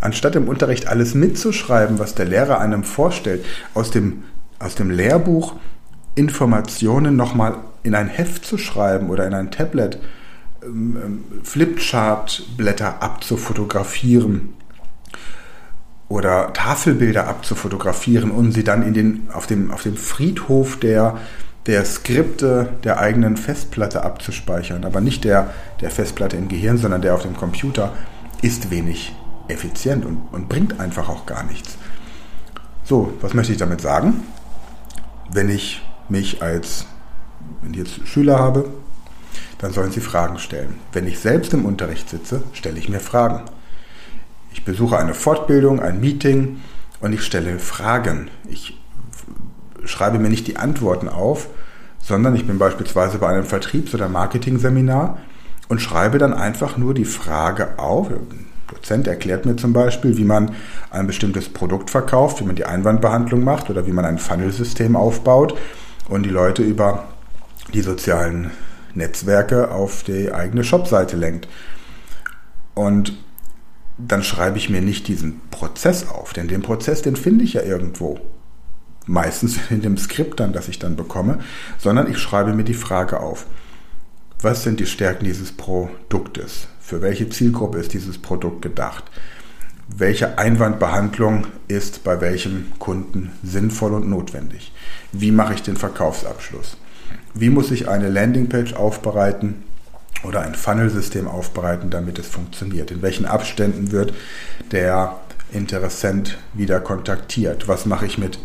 anstatt 0.00 0.34
im 0.34 0.48
Unterricht 0.48 0.88
alles 0.88 1.14
mitzuschreiben, 1.14 1.98
was 1.98 2.14
der 2.14 2.24
Lehrer 2.26 2.58
einem 2.58 2.84
vorstellt, 2.84 3.44
aus 3.74 3.90
dem, 3.90 4.24
aus 4.58 4.74
dem 4.74 4.90
Lehrbuch 4.90 5.56
Informationen 6.14 7.16
nochmal 7.16 7.56
in 7.82 7.94
ein 7.94 8.08
Heft 8.08 8.44
zu 8.44 8.58
schreiben 8.58 9.10
oder 9.10 9.26
in 9.26 9.34
ein 9.34 9.50
Tablet, 9.50 9.98
ähm, 10.62 10.96
ähm, 11.02 11.24
Flipchart-Blätter 11.42 13.02
abzufotografieren 13.02 14.54
oder 16.08 16.52
Tafelbilder 16.52 17.28
abzufotografieren 17.28 18.30
und 18.30 18.52
sie 18.52 18.64
dann 18.64 18.82
in 18.82 18.94
den, 18.94 19.28
auf, 19.32 19.46
dem, 19.46 19.70
auf 19.70 19.82
dem 19.82 19.96
Friedhof 19.96 20.78
der, 20.78 21.18
der 21.66 21.84
Skripte 21.84 22.70
der 22.84 22.98
eigenen 22.98 23.36
Festplatte 23.36 24.02
abzuspeichern, 24.02 24.84
aber 24.84 25.00
nicht 25.00 25.24
der, 25.24 25.50
der 25.80 25.90
Festplatte 25.90 26.36
im 26.36 26.48
Gehirn, 26.48 26.78
sondern 26.78 27.02
der 27.02 27.14
auf 27.14 27.22
dem 27.22 27.36
Computer, 27.36 27.92
ist 28.42 28.70
wenig 28.70 29.14
effizient 29.48 30.04
und, 30.04 30.22
und 30.32 30.48
bringt 30.48 30.80
einfach 30.80 31.08
auch 31.08 31.26
gar 31.26 31.44
nichts. 31.44 31.76
So, 32.84 33.12
was 33.20 33.34
möchte 33.34 33.52
ich 33.52 33.58
damit 33.58 33.80
sagen? 33.80 34.22
Wenn 35.30 35.48
ich 35.48 35.82
mich 36.08 36.42
als, 36.42 36.86
wenn 37.62 37.72
ich 37.72 37.78
jetzt 37.78 38.08
Schüler 38.08 38.38
habe, 38.38 38.70
dann 39.58 39.72
sollen 39.72 39.92
sie 39.92 40.00
Fragen 40.00 40.38
stellen. 40.38 40.76
Wenn 40.92 41.06
ich 41.06 41.18
selbst 41.18 41.52
im 41.52 41.66
Unterricht 41.66 42.08
sitze, 42.08 42.42
stelle 42.52 42.78
ich 42.78 42.88
mir 42.88 43.00
Fragen. 43.00 43.42
Ich 44.52 44.64
besuche 44.64 44.98
eine 44.98 45.14
Fortbildung, 45.14 45.80
ein 45.80 46.00
Meeting 46.00 46.60
und 47.00 47.12
ich 47.12 47.22
stelle 47.22 47.58
Fragen. 47.58 48.30
Ich 48.48 48.79
schreibe 49.84 50.18
mir 50.18 50.28
nicht 50.28 50.46
die 50.46 50.56
Antworten 50.56 51.08
auf, 51.08 51.48
sondern 52.02 52.34
ich 52.34 52.46
bin 52.46 52.58
beispielsweise 52.58 53.18
bei 53.18 53.28
einem 53.28 53.44
Vertriebs- 53.44 53.94
oder 53.94 54.08
Marketing-Seminar 54.08 55.18
und 55.68 55.80
schreibe 55.80 56.18
dann 56.18 56.34
einfach 56.34 56.76
nur 56.76 56.94
die 56.94 57.04
Frage 57.04 57.78
auf. 57.78 58.08
Der 58.08 58.18
Dozent 58.74 59.06
erklärt 59.06 59.46
mir 59.46 59.56
zum 59.56 59.72
Beispiel, 59.72 60.16
wie 60.16 60.24
man 60.24 60.52
ein 60.90 61.06
bestimmtes 61.06 61.48
Produkt 61.48 61.90
verkauft, 61.90 62.40
wie 62.40 62.44
man 62.44 62.56
die 62.56 62.64
Einwandbehandlung 62.64 63.42
macht 63.44 63.70
oder 63.70 63.86
wie 63.86 63.92
man 63.92 64.04
ein 64.04 64.18
Funnelsystem 64.18 64.96
aufbaut 64.96 65.56
und 66.08 66.24
die 66.24 66.30
Leute 66.30 66.62
über 66.62 67.04
die 67.72 67.82
sozialen 67.82 68.50
Netzwerke 68.94 69.70
auf 69.70 70.02
die 70.02 70.32
eigene 70.32 70.64
Shopseite 70.64 71.16
lenkt. 71.16 71.48
Und 72.74 73.16
dann 73.98 74.22
schreibe 74.22 74.58
ich 74.58 74.70
mir 74.70 74.80
nicht 74.80 75.08
diesen 75.08 75.40
Prozess 75.50 76.08
auf, 76.08 76.32
denn 76.32 76.48
den 76.48 76.62
Prozess, 76.62 77.02
den 77.02 77.16
finde 77.16 77.44
ich 77.44 77.54
ja 77.54 77.62
irgendwo. 77.62 78.18
Meistens 79.10 79.58
in 79.70 79.82
dem 79.82 79.98
Skript 79.98 80.38
dann, 80.38 80.52
das 80.52 80.68
ich 80.68 80.78
dann 80.78 80.94
bekomme, 80.94 81.40
sondern 81.78 82.08
ich 82.08 82.18
schreibe 82.18 82.52
mir 82.52 82.64
die 82.64 82.74
Frage 82.74 83.18
auf. 83.20 83.46
Was 84.40 84.62
sind 84.62 84.78
die 84.78 84.86
Stärken 84.86 85.24
dieses 85.24 85.52
Produktes? 85.52 86.68
Für 86.80 87.02
welche 87.02 87.28
Zielgruppe 87.28 87.78
ist 87.78 87.92
dieses 87.92 88.18
Produkt 88.18 88.62
gedacht? 88.62 89.04
Welche 89.88 90.38
Einwandbehandlung 90.38 91.48
ist 91.66 92.04
bei 92.04 92.20
welchem 92.20 92.72
Kunden 92.78 93.32
sinnvoll 93.42 93.94
und 93.94 94.08
notwendig? 94.08 94.72
Wie 95.10 95.32
mache 95.32 95.54
ich 95.54 95.62
den 95.62 95.76
Verkaufsabschluss? 95.76 96.76
Wie 97.34 97.50
muss 97.50 97.72
ich 97.72 97.88
eine 97.88 98.08
Landingpage 98.08 98.74
aufbereiten, 98.74 99.64
oder 100.22 100.42
ein 100.42 100.54
Funnelsystem 100.54 101.26
aufbereiten, 101.26 101.90
damit 101.90 102.18
es 102.18 102.26
funktioniert. 102.26 102.90
In 102.90 103.02
welchen 103.02 103.24
Abständen 103.24 103.90
wird 103.90 104.12
der 104.70 105.18
Interessent 105.50 106.38
wieder 106.52 106.80
kontaktiert? 106.80 107.68
Was 107.68 107.86
mache 107.86 108.06
ich 108.06 108.18
mit 108.18 108.38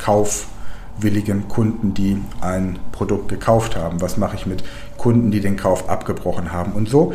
kaufwilligen 0.00 1.48
Kunden, 1.48 1.94
die 1.94 2.20
ein 2.40 2.78
Produkt 2.92 3.28
gekauft 3.28 3.76
haben? 3.76 4.00
Was 4.00 4.16
mache 4.16 4.36
ich 4.36 4.46
mit 4.46 4.64
Kunden, 4.96 5.30
die 5.30 5.40
den 5.40 5.56
Kauf 5.56 5.88
abgebrochen 5.88 6.52
haben? 6.52 6.72
Und 6.72 6.88
so 6.88 7.12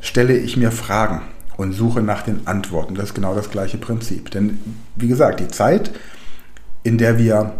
stelle 0.00 0.36
ich 0.36 0.56
mir 0.56 0.72
Fragen 0.72 1.22
und 1.56 1.72
suche 1.72 2.02
nach 2.02 2.22
den 2.22 2.46
Antworten. 2.46 2.94
Das 2.94 3.06
ist 3.06 3.14
genau 3.14 3.34
das 3.34 3.50
gleiche 3.50 3.78
Prinzip. 3.78 4.30
Denn 4.30 4.58
wie 4.96 5.08
gesagt, 5.08 5.40
die 5.40 5.48
Zeit, 5.48 5.92
in 6.82 6.98
der 6.98 7.18
wir 7.18 7.54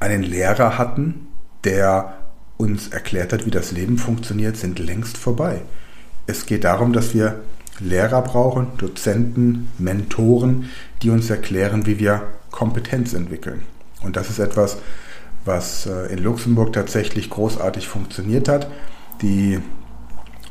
einen 0.00 0.22
Lehrer 0.22 0.78
hatten, 0.78 1.28
der 1.64 2.14
uns 2.58 2.88
erklärt 2.88 3.32
hat, 3.32 3.46
wie 3.46 3.50
das 3.50 3.72
Leben 3.72 3.98
funktioniert, 3.98 4.56
sind 4.56 4.78
längst 4.78 5.16
vorbei. 5.16 5.62
Es 6.26 6.46
geht 6.46 6.64
darum, 6.64 6.92
dass 6.92 7.14
wir 7.14 7.40
Lehrer 7.78 8.22
brauchen, 8.22 8.68
Dozenten, 8.78 9.68
Mentoren, 9.78 10.70
die 11.02 11.10
uns 11.10 11.28
erklären, 11.28 11.86
wie 11.86 11.98
wir 11.98 12.22
Kompetenz 12.56 13.12
entwickeln. 13.12 13.62
Und 14.02 14.16
das 14.16 14.30
ist 14.30 14.38
etwas, 14.38 14.78
was 15.44 15.86
äh, 15.86 16.12
in 16.12 16.20
Luxemburg 16.24 16.72
tatsächlich 16.72 17.28
großartig 17.28 17.86
funktioniert 17.86 18.48
hat. 18.48 18.68
Die 19.20 19.60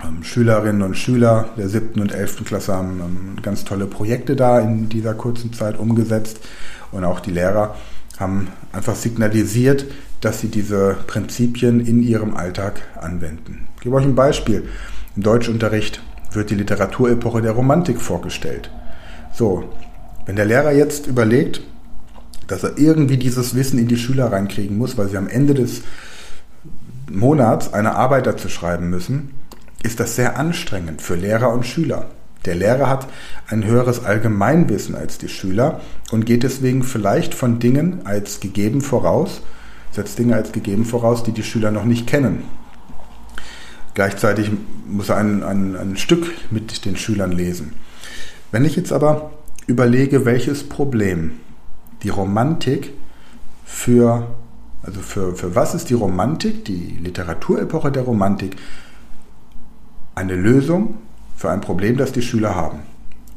ähm, 0.04 0.24
Schülerinnen 0.24 0.84
und 0.84 0.96
Schüler 0.96 1.50
der 1.58 1.68
siebten 1.68 2.02
und 2.02 2.14
elften 2.14 2.46
Klasse 2.46 2.76
haben 2.76 3.02
ähm, 3.02 3.42
ganz 3.42 3.66
tolle 3.66 3.88
Projekte 3.88 4.36
da 4.36 4.60
in 4.60 4.88
dieser 4.88 5.16
kurzen 5.16 5.52
Zeit 5.52 5.80
umgesetzt. 5.80 6.40
Und 6.92 7.04
auch 7.06 7.20
die 7.20 7.32
Lehrer 7.32 7.76
haben 8.20 8.50
einfach 8.72 8.96
signalisiert, 8.96 9.86
dass 10.22 10.40
sie 10.40 10.50
diese 10.50 10.98
Prinzipien 11.08 11.84
in 11.86 12.04
ihrem 12.04 12.36
Alltag 12.36 12.82
anwenden. 13.02 13.68
Ich 13.78 13.82
gebe 13.82 13.96
euch 13.96 14.06
ein 14.06 14.16
Beispiel. 14.16 14.70
Im 15.16 15.24
Deutschunterricht 15.24 16.02
wird 16.32 16.52
die 16.52 16.56
Literaturepoche 16.56 17.42
der 17.42 17.54
Romantik 17.54 18.00
vorgestellt. 18.00 18.70
So, 19.34 19.64
wenn 20.28 20.36
der 20.36 20.46
Lehrer 20.46 20.72
jetzt 20.72 21.08
überlegt, 21.08 21.62
dass 22.48 22.64
er 22.64 22.78
irgendwie 22.78 23.18
dieses 23.18 23.56
Wissen 23.56 23.80
in 23.80 23.88
die 23.88 23.98
Schüler 23.98 24.32
reinkriegen 24.32 24.78
muss, 24.78 24.98
weil 24.98 25.10
sie 25.10 25.18
am 25.18 25.28
Ende 25.28 25.54
des 25.54 25.82
Monats 27.10 27.74
eine 27.74 27.96
Arbeit 27.96 28.28
dazu 28.28 28.50
schreiben 28.50 28.90
müssen, 28.90 29.32
ist 29.84 30.00
das 30.00 30.16
sehr 30.16 30.38
anstrengend 30.38 31.02
für 31.02 31.16
Lehrer 31.16 31.54
und 31.54 31.66
Schüler. 31.66 32.08
Der 32.46 32.56
Lehrer 32.56 32.90
hat 32.90 33.08
ein 33.48 33.66
höheres 33.66 34.04
Allgemeinwissen 34.04 34.96
als 34.96 35.18
die 35.18 35.30
Schüler 35.30 35.82
und 36.12 36.26
geht 36.26 36.44
deswegen 36.44 36.84
vielleicht 36.84 37.34
von 37.34 37.60
Dingen 37.60 38.02
als 38.06 38.40
gegeben 38.40 38.82
voraus, 38.82 39.42
setzt 39.92 40.20
Dinge 40.20 40.36
als 40.36 40.52
gegeben 40.52 40.86
voraus, 40.86 41.24
die 41.24 41.32
die 41.32 41.44
Schüler 41.44 41.72
noch 41.72 41.86
nicht 41.86 42.08
kennen. 42.08 42.44
Gleichzeitig 43.96 44.52
muss 44.88 45.10
er 45.10 45.18
ein, 45.18 45.42
ein, 45.42 45.76
ein 45.76 45.98
Stück 45.98 46.32
mit 46.52 46.86
den 46.86 46.98
Schülern 46.98 47.32
lesen. 47.32 47.74
Wenn 48.52 48.66
ich 48.66 48.76
jetzt 48.76 48.92
aber 48.92 49.32
überlege, 49.68 50.26
welches 50.26 50.68
Problem 50.68 51.32
die 52.06 52.10
Romantik 52.10 52.94
für, 53.66 54.28
also 54.84 55.02
für, 55.02 55.36
für 55.36 55.56
was 55.56 55.74
ist 55.74 55.90
die 55.90 55.96
Romantik, 55.96 56.64
die 56.64 57.00
Literaturepoche 57.02 57.92
der 57.92 58.04
Romantik, 58.04 58.58
eine 60.14 60.36
Lösung 60.36 61.00
für 61.36 61.50
ein 61.50 61.62
Problem, 61.62 61.98
das 61.98 62.12
die 62.12 62.22
Schüler 62.22 62.54
haben. 62.56 62.82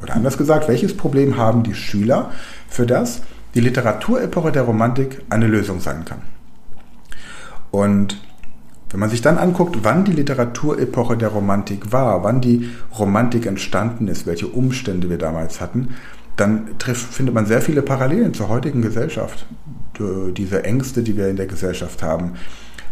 Oder 0.03 0.15
anders 0.15 0.37
gesagt, 0.37 0.69
welches 0.69 0.95
Problem 0.95 1.39
haben 1.39 1.63
die 1.63 1.75
Schüler, 1.75 2.31
für 2.69 2.85
das 2.85 3.23
die 3.55 3.61
Literaturepoche 3.61 4.53
der 4.53 4.65
Romantik 4.65 5.23
eine 5.31 5.47
Lösung 5.47 5.81
sein 5.81 6.05
kann? 6.05 6.21
Und 7.71 8.21
wenn 8.91 9.01
man 9.01 9.09
sich 9.09 9.23
dann 9.23 9.39
anguckt, 9.39 9.79
wann 9.83 10.05
die 10.05 10.13
Literaturepoche 10.13 11.17
der 11.17 11.29
Romantik 11.29 11.91
war, 11.91 12.23
wann 12.23 12.43
die 12.43 12.69
Romantik 12.99 13.47
entstanden 13.47 14.09
ist, 14.09 14.27
welche 14.27 14.47
Umstände 14.47 15.09
wir 15.09 15.19
damals 15.19 15.63
hatten, 15.63 15.95
dann 16.39 16.79
trifft, 16.79 17.13
findet 17.13 17.35
man 17.35 17.47
sehr 17.47 17.61
viele 17.61 17.83
Parallelen 17.83 18.33
zur 18.33 18.49
heutigen 18.49 18.81
Gesellschaft. 18.81 19.45
Diese 19.99 20.65
Ängste, 20.65 21.03
die 21.03 21.17
wir 21.17 21.29
in 21.29 21.37
der 21.37 21.47
Gesellschaft 21.47 22.03
haben, 22.03 22.35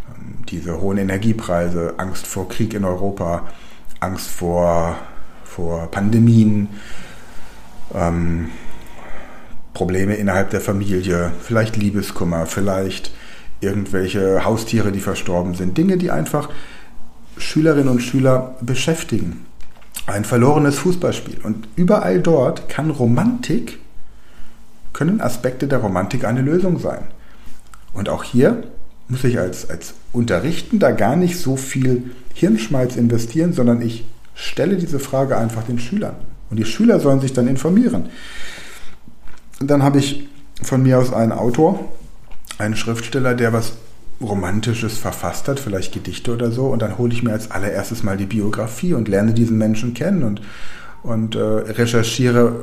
ähm, 0.08 0.44
diese 0.48 0.80
hohen 0.80 0.98
Energiepreise, 0.98 1.94
Angst 1.98 2.26
vor 2.26 2.48
Krieg 2.48 2.74
in 2.74 2.84
Europa, 2.84 3.44
Angst 4.00 4.28
vor, 4.28 4.96
vor 5.44 5.88
Pandemien, 5.90 6.68
ähm, 7.94 8.48
Probleme 9.72 10.16
innerhalb 10.16 10.50
der 10.50 10.60
Familie, 10.60 11.32
vielleicht 11.40 11.76
Liebeskummer, 11.76 12.46
vielleicht 12.46 13.12
irgendwelche 13.60 14.44
Haustiere, 14.44 14.90
die 14.90 15.00
verstorben 15.00 15.54
sind. 15.54 15.78
Dinge, 15.78 15.98
die 15.98 16.10
einfach 16.10 16.48
Schülerinnen 17.36 17.88
und 17.88 18.00
Schüler 18.00 18.56
beschäftigen. 18.60 19.46
Ein 20.06 20.24
verlorenes 20.24 20.78
Fußballspiel. 20.78 21.40
Und 21.42 21.68
überall 21.76 22.20
dort 22.20 22.68
kann 22.68 22.90
Romantik, 22.90 23.78
können 24.92 25.20
Aspekte 25.20 25.66
der 25.66 25.78
Romantik 25.78 26.24
eine 26.24 26.42
Lösung 26.42 26.78
sein. 26.78 27.04
Und 27.92 28.08
auch 28.08 28.22
hier 28.22 28.64
muss 29.08 29.24
ich 29.24 29.38
als, 29.38 29.70
als 29.70 29.94
Unterrichtender 30.12 30.92
gar 30.92 31.16
nicht 31.16 31.38
so 31.38 31.56
viel 31.56 32.10
Hirnschmalz 32.34 32.96
investieren, 32.96 33.52
sondern 33.52 33.80
ich 33.80 34.04
stelle 34.34 34.76
diese 34.76 34.98
Frage 34.98 35.38
einfach 35.38 35.62
den 35.64 35.78
Schülern. 35.78 36.16
Und 36.50 36.58
die 36.58 36.64
Schüler 36.64 37.00
sollen 37.00 37.20
sich 37.20 37.32
dann 37.32 37.48
informieren. 37.48 38.10
Und 39.60 39.70
dann 39.70 39.82
habe 39.82 39.98
ich 39.98 40.28
von 40.62 40.82
mir 40.82 40.98
aus 40.98 41.12
einen 41.12 41.32
Autor, 41.32 41.92
ein 42.58 42.76
Schriftsteller, 42.76 43.34
der 43.34 43.52
was 43.52 43.72
Romantisches 44.20 44.98
verfasst 44.98 45.48
hat, 45.48 45.60
vielleicht 45.60 45.92
Gedichte 45.92 46.32
oder 46.32 46.50
so, 46.50 46.66
und 46.66 46.80
dann 46.80 46.98
hole 46.98 47.12
ich 47.12 47.22
mir 47.22 47.32
als 47.32 47.50
allererstes 47.50 48.02
mal 48.02 48.16
die 48.16 48.26
Biografie 48.26 48.94
und 48.94 49.08
lerne 49.08 49.34
diesen 49.34 49.58
Menschen 49.58 49.94
kennen 49.94 50.22
und, 50.22 50.40
und 51.02 51.34
äh, 51.34 51.40
recherchiere, 51.40 52.54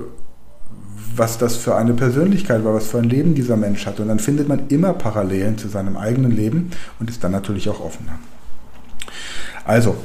was 1.16 1.38
das 1.38 1.56
für 1.56 1.76
eine 1.76 1.94
Persönlichkeit 1.94 2.66
war, 2.66 2.74
was 2.74 2.88
für 2.88 2.98
ein 2.98 3.04
Leben 3.04 3.36
dieser 3.36 3.56
Mensch 3.56 3.86
hat. 3.86 4.00
Und 4.00 4.08
dann 4.08 4.20
findet 4.20 4.48
man 4.48 4.68
immer 4.70 4.94
Parallelen 4.94 5.60
zu 5.60 5.68
seinem 5.68 5.96
eigenen 5.96 6.32
Leben 6.32 6.72
und 7.00 7.10
ist 7.10 7.24
dann 7.24 7.32
natürlich 7.32 7.70
auch 7.70 7.82
offener. 7.82 8.18
Also, 9.64 9.96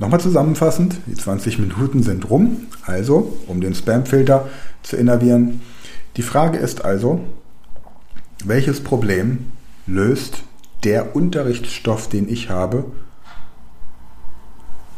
Nochmal 0.00 0.20
zusammenfassend, 0.20 0.96
die 1.06 1.14
20 1.14 1.58
Minuten 1.58 2.04
sind 2.04 2.30
rum, 2.30 2.68
also 2.86 3.36
um 3.48 3.60
den 3.60 3.74
Spamfilter 3.74 4.48
zu 4.84 4.96
innervieren. 4.96 5.60
Die 6.16 6.22
Frage 6.22 6.58
ist 6.58 6.84
also, 6.84 7.20
welches 8.44 8.80
Problem 8.80 9.46
löst 9.88 10.44
der 10.84 11.16
Unterrichtsstoff, 11.16 12.08
den 12.08 12.28
ich 12.28 12.50
habe, 12.50 12.84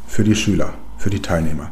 für 0.07 0.25
die 0.25 0.35
Schüler, 0.35 0.75
für 0.99 1.11
die 1.11 1.23
Teilnehmer? 1.23 1.71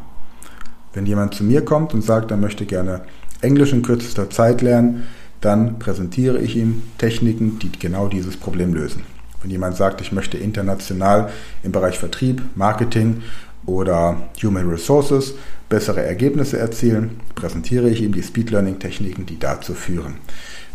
Wenn 0.93 1.05
jemand 1.05 1.35
zu 1.35 1.43
mir 1.43 1.63
kommt 1.63 1.93
und 1.93 2.01
sagt, 2.01 2.31
er 2.31 2.37
möchte 2.37 2.65
gerne 2.65 3.01
Englisch 3.41 3.73
in 3.73 3.83
kürzester 3.83 4.29
Zeit 4.29 4.61
lernen, 4.61 5.03
dann 5.41 5.79
präsentiere 5.79 6.39
ich 6.39 6.55
ihm 6.55 6.81
Techniken, 6.97 7.59
die 7.59 7.71
genau 7.71 8.07
dieses 8.07 8.35
Problem 8.35 8.73
lösen. 8.73 9.03
Wenn 9.41 9.51
jemand 9.51 9.77
sagt, 9.77 10.01
ich 10.01 10.11
möchte 10.11 10.37
international 10.37 11.29
im 11.63 11.71
Bereich 11.71 11.97
Vertrieb, 11.97 12.41
Marketing 12.55 13.21
oder 13.65 14.29
Human 14.43 14.69
Resources 14.69 15.35
bessere 15.69 16.03
Ergebnisse 16.03 16.57
erzielen, 16.57 17.21
präsentiere 17.35 17.89
ich 17.89 18.01
ihm 18.01 18.13
die 18.13 18.23
Speed 18.23 18.51
Learning 18.51 18.79
Techniken, 18.79 19.25
die 19.25 19.39
dazu 19.39 19.73
führen. 19.73 20.15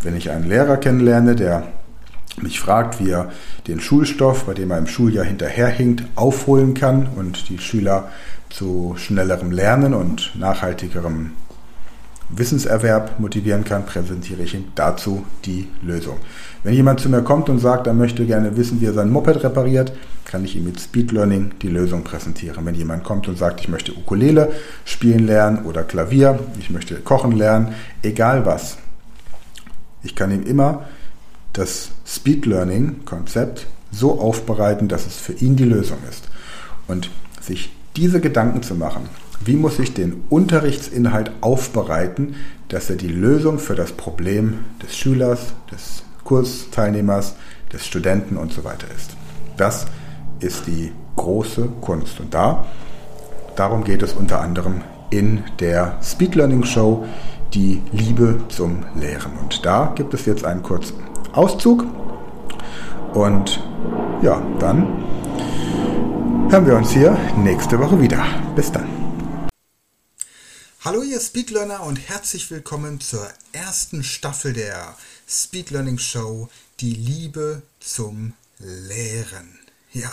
Wenn 0.02 0.16
ich 0.16 0.30
einen 0.30 0.48
Lehrer 0.48 0.76
kennenlerne, 0.76 1.34
der 1.34 1.66
mich 2.42 2.60
fragt, 2.60 3.00
wie 3.00 3.10
er 3.10 3.30
den 3.68 3.80
Schulstoff, 3.80 4.44
bei 4.44 4.54
dem 4.54 4.70
er 4.70 4.78
im 4.78 4.86
Schuljahr 4.86 5.24
hinterherhinkt, 5.24 6.04
aufholen 6.16 6.74
kann 6.74 7.08
und 7.16 7.48
die 7.48 7.58
Schüler 7.58 8.08
zu 8.50 8.94
schnellerem 8.96 9.50
Lernen 9.50 9.94
und 9.94 10.32
nachhaltigerem 10.38 11.32
Wissenserwerb 12.30 13.20
motivieren 13.20 13.64
kann, 13.64 13.84
präsentiere 13.86 14.42
ich 14.42 14.54
ihm 14.54 14.64
dazu 14.74 15.24
die 15.44 15.68
Lösung. 15.82 16.16
Wenn 16.62 16.74
jemand 16.74 17.00
zu 17.00 17.08
mir 17.08 17.22
kommt 17.22 17.48
und 17.48 17.58
sagt, 17.58 17.86
er 17.86 17.92
möchte 17.92 18.24
gerne 18.24 18.56
wissen, 18.56 18.80
wie 18.80 18.86
er 18.86 18.92
sein 18.92 19.10
Moped 19.10 19.42
repariert, 19.44 19.92
kann 20.24 20.44
ich 20.44 20.56
ihm 20.56 20.64
mit 20.64 20.80
Speed 20.80 21.12
Learning 21.12 21.52
die 21.60 21.68
Lösung 21.68 22.02
präsentieren. 22.02 22.64
Wenn 22.64 22.74
jemand 22.74 23.04
kommt 23.04 23.28
und 23.28 23.36
sagt, 23.36 23.60
ich 23.60 23.68
möchte 23.68 23.92
Ukulele 23.92 24.52
spielen 24.84 25.26
lernen 25.26 25.64
oder 25.64 25.84
Klavier, 25.84 26.38
ich 26.58 26.70
möchte 26.70 26.96
kochen 26.96 27.32
lernen, 27.32 27.74
egal 28.02 28.46
was, 28.46 28.78
ich 30.02 30.16
kann 30.16 30.30
ihm 30.30 30.44
immer 30.44 30.84
das 31.52 31.90
Speed 32.14 32.46
Learning 32.46 33.04
Konzept 33.04 33.66
so 33.90 34.20
aufbereiten, 34.20 34.88
dass 34.88 35.06
es 35.06 35.16
für 35.16 35.32
ihn 35.32 35.56
die 35.56 35.64
Lösung 35.64 35.98
ist. 36.08 36.28
Und 36.86 37.10
sich 37.40 37.72
diese 37.96 38.20
Gedanken 38.20 38.62
zu 38.62 38.74
machen, 38.74 39.08
wie 39.44 39.56
muss 39.56 39.78
ich 39.78 39.94
den 39.94 40.22
Unterrichtsinhalt 40.30 41.32
aufbereiten, 41.40 42.36
dass 42.68 42.90
er 42.90 42.96
die 42.96 43.08
Lösung 43.08 43.58
für 43.58 43.74
das 43.74 43.92
Problem 43.92 44.60
des 44.82 44.96
Schülers, 44.96 45.54
des 45.70 46.02
Kursteilnehmers, 46.24 47.34
des 47.72 47.86
Studenten 47.86 48.36
und 48.36 48.52
so 48.52 48.64
weiter 48.64 48.86
ist. 48.94 49.16
Das 49.56 49.86
ist 50.40 50.66
die 50.66 50.92
große 51.16 51.68
Kunst. 51.80 52.20
Und 52.20 52.32
da, 52.32 52.64
darum 53.56 53.84
geht 53.84 54.02
es 54.02 54.12
unter 54.12 54.40
anderem 54.40 54.82
in 55.10 55.44
der 55.60 55.98
Speed 56.02 56.34
Learning 56.34 56.64
Show, 56.64 57.04
die 57.52 57.82
Liebe 57.92 58.40
zum 58.48 58.84
Lehren. 58.94 59.32
Und 59.40 59.64
da 59.64 59.92
gibt 59.94 60.14
es 60.14 60.26
jetzt 60.26 60.44
einen 60.44 60.62
kurzen 60.62 60.94
Auszug. 61.32 61.84
Und 63.14 63.62
ja, 64.22 64.40
dann 64.58 65.04
hören 66.50 66.66
wir 66.66 66.76
uns 66.76 66.90
hier 66.90 67.16
nächste 67.36 67.78
Woche 67.78 68.00
wieder. 68.00 68.24
Bis 68.56 68.70
dann. 68.70 68.88
Hallo 70.84 71.02
ihr 71.02 71.20
Speedlearner 71.20 71.82
und 71.82 71.96
herzlich 71.96 72.50
willkommen 72.50 73.00
zur 73.00 73.26
ersten 73.52 74.04
Staffel 74.04 74.52
der 74.52 74.96
Speed 75.26 75.70
Learning 75.70 75.98
Show 75.98 76.48
Die 76.80 76.92
Liebe 76.92 77.62
zum 77.80 78.34
Lehren. 78.58 79.58
Ja, 79.92 80.10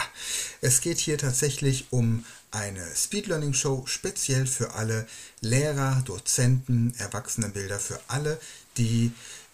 es 0.62 0.80
geht 0.80 1.00
hier 1.00 1.18
tatsächlich 1.18 1.88
um 1.90 2.24
eine 2.52 2.86
Speed 2.96 3.28
Learning 3.28 3.54
Show 3.54 3.84
speziell 3.86 4.46
für 4.46 4.76
alle 4.76 5.08
Lehrer, 5.42 6.04
Dozenten, 6.06 6.94
Erwachsenenbilder, 6.98 7.80
für 7.80 8.00
alle, 8.08 8.40
die 8.78 9.12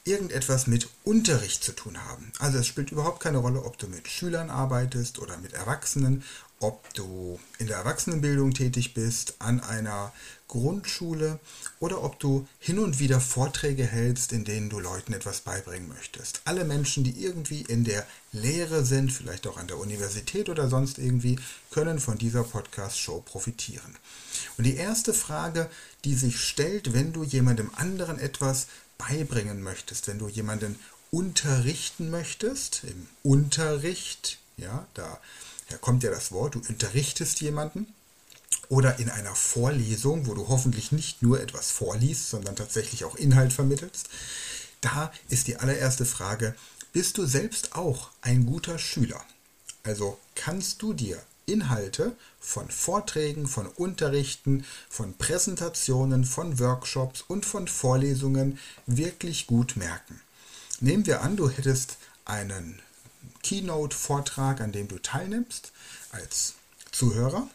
irgendetwas 0.08 0.68
mit 0.68 0.90
Unterricht 1.04 1.64
zu 1.64 1.74
tun 1.74 2.04
haben. 2.06 2.32
Also 2.40 2.60
es 2.60 2.68
spielt 2.68 2.92
überhaupt 2.92 3.20
keine 3.20 3.38
Rolle, 3.40 3.64
ob 3.64 3.78
du 3.78 3.88
mit 3.88 4.08
Schülern 4.08 4.50
arbeitest 4.50 5.20
oder 5.20 5.38
mit 5.38 5.54
Erwachsenen, 5.54 6.24
ob 6.60 6.92
du 6.96 7.40
in 7.60 7.68
der 7.68 7.78
Erwachsenenbildung 7.78 8.54
tätig 8.54 8.94
bist, 8.94 9.36
an 9.40 9.60
einer 9.60 10.12
Grundschule 10.48 11.40
oder 11.80 12.04
ob 12.04 12.20
du 12.20 12.48
hin 12.60 12.80
und 12.80 13.00
wieder 13.00 13.20
Vorträge 13.20 13.86
hältst, 13.86 14.32
in 14.32 14.44
denen 14.44 14.70
du 14.70 14.80
Leuten 14.80 15.14
etwas 15.14 15.42
beibringen 15.42 15.90
möchtest. 15.90 16.42
Alle 16.46 16.64
Menschen, 16.64 17.04
die 17.04 17.24
irgendwie 17.24 17.62
in 17.62 17.84
der 17.84 18.08
Lehre 18.32 18.86
sind, 18.86 19.12
vielleicht 19.12 19.46
auch 19.46 19.58
an 19.58 19.68
der 19.68 19.78
Universität 19.78 20.50
oder 20.50 20.70
sonst 20.70 20.98
irgendwie, 20.98 21.38
können 21.70 22.00
von 22.00 22.18
dieser 22.18 22.44
Podcast-Show 22.44 23.22
profitieren. 23.22 23.96
Und 24.58 24.64
die 24.64 24.78
erste 24.78 25.14
Frage, 25.14 25.70
die 26.06 26.16
sich 26.16 26.40
stellt, 26.40 26.94
wenn 26.94 27.14
du 27.14 27.24
jemandem 27.24 27.70
anderen 27.76 28.18
etwas 28.18 28.68
beibringen 28.98 29.62
möchtest, 29.62 30.08
wenn 30.08 30.20
du 30.20 30.28
jemanden 30.28 30.80
unterrichten 31.12 32.10
möchtest, 32.10 32.84
im 32.84 33.08
Unterricht, 33.24 34.40
ja, 34.58 34.88
da 34.94 35.20
kommt 35.82 36.04
ja 36.04 36.12
das 36.12 36.32
Wort, 36.32 36.56
du 36.56 36.62
unterrichtest 36.68 37.42
jemanden, 37.42 37.88
oder 38.70 39.00
in 39.00 39.10
einer 39.10 39.36
Vorlesung, 39.36 40.28
wo 40.28 40.34
du 40.34 40.48
hoffentlich 40.48 40.92
nicht 40.92 41.22
nur 41.22 41.42
etwas 41.42 41.72
vorliest, 41.72 42.30
sondern 42.30 42.56
tatsächlich 42.56 43.06
auch 43.06 43.16
Inhalt 43.16 43.54
vermittelst, 43.54 44.10
da 44.82 45.12
ist 45.30 45.48
die 45.48 45.58
allererste 45.58 46.06
Frage, 46.06 46.56
bist 46.92 47.18
du 47.18 47.26
selbst 47.26 47.76
auch 47.76 48.10
ein 48.22 48.46
guter 48.46 48.78
Schüler? 48.80 49.24
Also 49.84 50.20
kannst 50.36 50.82
du 50.82 50.94
dir 50.94 51.22
Inhalte 51.48 52.16
von 52.40 52.70
Vorträgen, 52.70 53.48
von 53.48 53.66
Unterrichten, 53.68 54.66
von 54.90 55.18
Präsentationen, 55.18 56.26
von 56.26 56.60
Workshops 56.60 57.24
und 57.28 57.46
von 57.46 57.68
Vorlesungen 57.68 58.60
wirklich 58.86 59.48
gut 59.48 59.78
merken. 59.78 60.22
Nehmen 60.80 61.08
wir 61.08 61.22
an, 61.22 61.38
du 61.38 61.50
hättest 61.50 61.98
einen 62.26 62.80
Keynote-Vortrag, 63.42 64.62
an 64.62 64.72
dem 64.72 64.88
du 64.88 65.00
teilnimmst 65.00 65.72
als 66.12 66.54
Zuhörer 66.92 67.48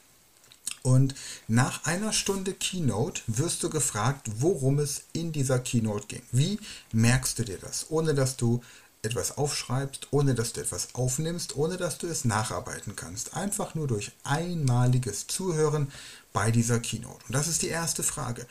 und 0.83 1.15
nach 1.47 1.85
einer 1.85 2.13
Stunde 2.13 2.55
Keynote 2.55 3.23
wirst 3.29 3.63
du 3.63 3.71
gefragt, 3.71 4.29
worum 4.39 4.81
es 4.81 5.05
in 5.13 5.31
dieser 5.31 5.61
Keynote 5.61 6.07
ging. 6.09 6.23
Wie 6.33 6.59
merkst 6.93 7.39
du 7.39 7.45
dir 7.45 7.59
das, 7.59 7.87
ohne 7.91 8.15
dass 8.15 8.37
du 8.37 8.63
etwas 9.03 9.37
aufschreibst, 9.37 10.09
ohne 10.13 10.35
dass 10.35 10.53
du 10.53 10.61
etwas 10.61 10.95
aufnimmst, 10.95 11.57
ohne 11.57 11.77
dass 11.77 11.99
du 11.99 12.07
es 12.07 12.25
nacharbeiten 12.25 12.95
kannst. 12.95 13.35
Einfach 13.35 13.75
nur 13.75 13.89
durch 13.89 14.13
einmaliges 14.23 15.27
Zuhören 15.27 15.91
bei 16.33 16.53
dieser 16.53 16.79
Keynote. 16.79 17.25
Und 17.27 17.35
das 17.35 17.49
ist 17.49 17.63
die 17.63 17.69
erste 17.69 18.05
Frage. 18.05 18.47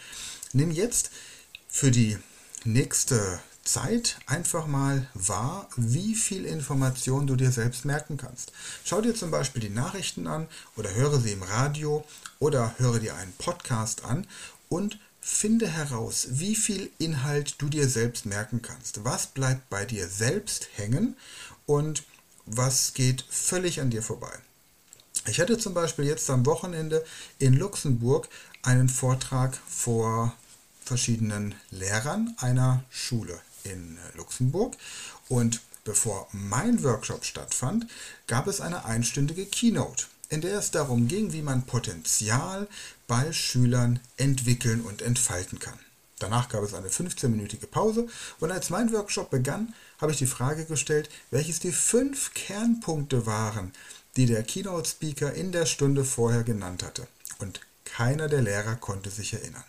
Nimm 0.52 0.72
jetzt 0.72 1.12
für 1.70 1.90
die 1.90 2.18
nächste 2.66 3.40
Zeit 3.64 4.18
einfach 4.26 4.68
mal 4.68 5.08
wahr, 5.14 5.70
wie 5.78 6.16
viel 6.16 6.46
Information 6.46 7.28
du 7.28 7.38
dir 7.38 7.52
selbst 7.52 7.86
merken 7.86 8.18
kannst. 8.18 8.52
Schau 8.84 9.02
dir 9.02 9.16
zum 9.16 9.32
Beispiel 9.32 9.62
die 9.62 9.70
Nachrichten 9.70 10.28
an 10.28 10.48
oder 10.76 10.94
höre 10.94 11.20
sie 11.22 11.32
im 11.32 11.44
Radio 11.44 12.04
oder 12.40 12.76
höre 12.78 13.00
dir 13.00 13.16
einen 13.16 13.34
Podcast 13.34 14.04
an 14.04 14.28
und 14.68 15.00
finde 15.22 15.68
heraus, 15.68 16.28
wie 16.32 16.56
viel 16.56 16.90
Inhalt 16.98 17.56
du 17.60 17.70
dir 17.70 17.88
selbst 17.88 18.26
merken 18.26 18.62
kannst. 18.62 19.06
Was 19.06 19.28
bleibt 19.28 19.70
bei 19.70 19.86
dir 19.86 20.08
selbst 20.08 20.68
hängen 20.76 21.16
und 21.66 22.04
was 22.46 22.94
geht 22.94 23.24
völlig 23.30 23.80
an 23.80 23.92
dir 23.92 24.02
vorbei. 24.02 24.34
Ich 25.28 25.40
hatte 25.40 25.58
zum 25.58 25.74
Beispiel 25.74 26.06
jetzt 26.06 26.30
am 26.30 26.46
Wochenende 26.46 27.06
in 27.38 27.54
Luxemburg 27.54 28.28
einen 28.64 28.90
Vortrag 28.90 29.56
vor 29.68 30.36
verschiedenen 30.84 31.56
Lehrern 31.70 32.36
einer 32.40 32.84
Schule 32.90 33.40
in 33.64 33.98
Luxemburg. 34.16 34.76
Und 35.30 35.62
bevor 35.84 36.28
mein 36.32 36.84
Workshop 36.84 37.24
stattfand, 37.24 37.86
gab 38.28 38.48
es 38.48 38.62
eine 38.62 38.86
einstündige 38.86 39.46
Keynote, 39.46 40.06
in 40.32 40.42
der 40.42 40.58
es 40.58 40.72
darum 40.72 41.08
ging, 41.08 41.34
wie 41.34 41.42
man 41.42 41.66
Potenzial 41.66 42.68
bei 43.06 43.34
Schülern 43.34 44.00
entwickeln 44.16 44.82
und 44.82 45.02
entfalten 45.02 45.60
kann. 45.60 45.78
Danach 46.20 46.48
gab 46.50 46.64
es 46.64 46.74
eine 46.74 46.88
15-minütige 46.88 47.68
Pause 47.68 48.08
und 48.40 48.52
als 48.52 48.70
mein 48.70 48.94
Workshop 48.94 49.30
begann, 49.30 49.74
habe 50.00 50.14
ich 50.14 50.18
die 50.18 50.26
Frage 50.26 50.66
gestellt, 50.66 51.10
welches 51.32 51.60
die 51.60 51.74
fünf 51.74 52.34
Kernpunkte 52.34 53.26
waren, 53.26 53.74
die 54.16 54.26
der 54.26 54.44
Keynote-Speaker 54.44 55.34
in 55.34 55.52
der 55.52 55.66
Stunde 55.66 56.06
vorher 56.06 56.44
genannt 56.44 56.84
hatte. 56.84 57.08
Und 57.40 57.60
keiner 57.84 58.30
der 58.30 58.42
Lehrer 58.42 58.78
konnte 58.78 59.10
sich 59.10 59.34
erinnern. 59.34 59.64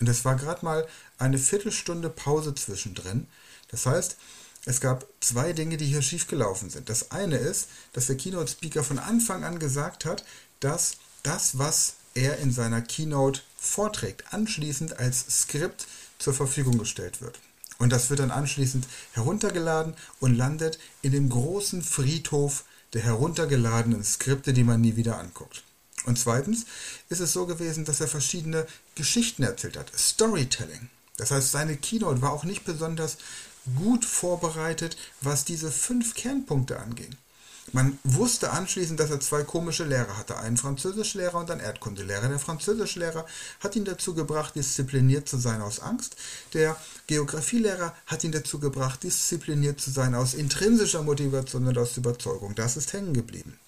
Und 0.00 0.08
es 0.08 0.24
war 0.26 0.36
gerade 0.36 0.64
mal 0.64 0.86
eine 1.16 1.38
Viertelstunde 1.38 2.10
Pause 2.10 2.54
zwischendrin. 2.54 3.26
Das 3.68 3.86
heißt, 3.86 4.16
es 4.66 4.80
gab 4.80 5.06
zwei 5.20 5.52
Dinge, 5.52 5.76
die 5.76 5.86
hier 5.86 6.02
schiefgelaufen 6.02 6.70
sind. 6.70 6.88
Das 6.88 7.10
eine 7.10 7.36
ist, 7.36 7.68
dass 7.92 8.06
der 8.06 8.16
Keynote 8.16 8.50
Speaker 8.50 8.82
von 8.82 8.98
Anfang 8.98 9.44
an 9.44 9.58
gesagt 9.58 10.04
hat, 10.04 10.24
dass 10.60 10.96
das, 11.22 11.58
was 11.58 11.94
er 12.14 12.38
in 12.38 12.52
seiner 12.52 12.80
Keynote 12.80 13.40
vorträgt, 13.56 14.32
anschließend 14.32 14.98
als 14.98 15.26
Skript 15.42 15.86
zur 16.18 16.32
Verfügung 16.32 16.78
gestellt 16.78 17.20
wird. 17.20 17.38
Und 17.78 17.90
das 17.90 18.08
wird 18.08 18.20
dann 18.20 18.30
anschließend 18.30 18.86
heruntergeladen 19.12 19.94
und 20.20 20.34
landet 20.34 20.78
in 21.02 21.12
dem 21.12 21.28
großen 21.28 21.82
Friedhof 21.82 22.64
der 22.92 23.02
heruntergeladenen 23.02 24.04
Skripte, 24.04 24.52
die 24.52 24.64
man 24.64 24.80
nie 24.80 24.96
wieder 24.96 25.18
anguckt. 25.18 25.64
Und 26.06 26.18
zweitens 26.18 26.66
ist 27.08 27.20
es 27.20 27.32
so 27.32 27.46
gewesen, 27.46 27.84
dass 27.84 28.00
er 28.00 28.08
verschiedene 28.08 28.66
Geschichten 28.94 29.42
erzählt 29.42 29.76
hat. 29.76 29.90
Storytelling. 29.98 30.88
Das 31.16 31.30
heißt, 31.30 31.50
seine 31.50 31.76
Keynote 31.76 32.22
war 32.22 32.32
auch 32.32 32.44
nicht 32.44 32.64
besonders 32.64 33.16
gut 33.76 34.04
vorbereitet, 34.04 34.96
was 35.20 35.44
diese 35.44 35.70
fünf 35.70 36.14
Kernpunkte 36.14 36.78
anging. 36.78 37.14
Man 37.72 37.98
wusste 38.04 38.52
anschließend, 38.52 39.00
dass 39.00 39.10
er 39.10 39.20
zwei 39.20 39.42
komische 39.42 39.84
Lehrer 39.84 40.18
hatte, 40.18 40.36
einen 40.36 40.58
Französischlehrer 40.58 41.40
und 41.40 41.50
einen 41.50 41.62
Erdkundelehrer. 41.62 42.28
Der 42.28 42.38
Französischlehrer 42.38 43.26
hat 43.60 43.74
ihn 43.74 43.86
dazu 43.86 44.14
gebracht, 44.14 44.54
diszipliniert 44.54 45.28
zu 45.28 45.38
sein 45.38 45.62
aus 45.62 45.80
Angst. 45.80 46.16
Der 46.52 46.76
Geografielehrer 47.06 47.94
hat 48.06 48.22
ihn 48.22 48.32
dazu 48.32 48.58
gebracht, 48.58 49.02
diszipliniert 49.02 49.80
zu 49.80 49.90
sein 49.90 50.14
aus 50.14 50.34
intrinsischer 50.34 51.02
Motivation 51.02 51.66
und 51.66 51.78
aus 51.78 51.96
Überzeugung. 51.96 52.54
Das 52.54 52.76
ist 52.76 52.92
hängen 52.92 53.14
geblieben 53.14 53.58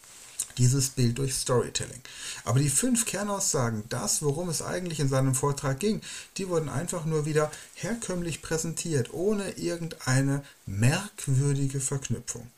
dieses 0.58 0.90
Bild 0.90 1.18
durch 1.18 1.34
Storytelling. 1.34 2.00
Aber 2.44 2.58
die 2.58 2.70
fünf 2.70 3.04
Kernaussagen, 3.04 3.84
das, 3.88 4.22
worum 4.22 4.48
es 4.48 4.62
eigentlich 4.62 5.00
in 5.00 5.08
seinem 5.08 5.34
Vortrag 5.34 5.80
ging, 5.80 6.00
die 6.36 6.48
wurden 6.48 6.68
einfach 6.68 7.04
nur 7.04 7.26
wieder 7.26 7.50
herkömmlich 7.74 8.42
präsentiert, 8.42 9.12
ohne 9.12 9.50
irgendeine 9.52 10.42
merkwürdige 10.66 11.80
Verknüpfung. 11.80 12.50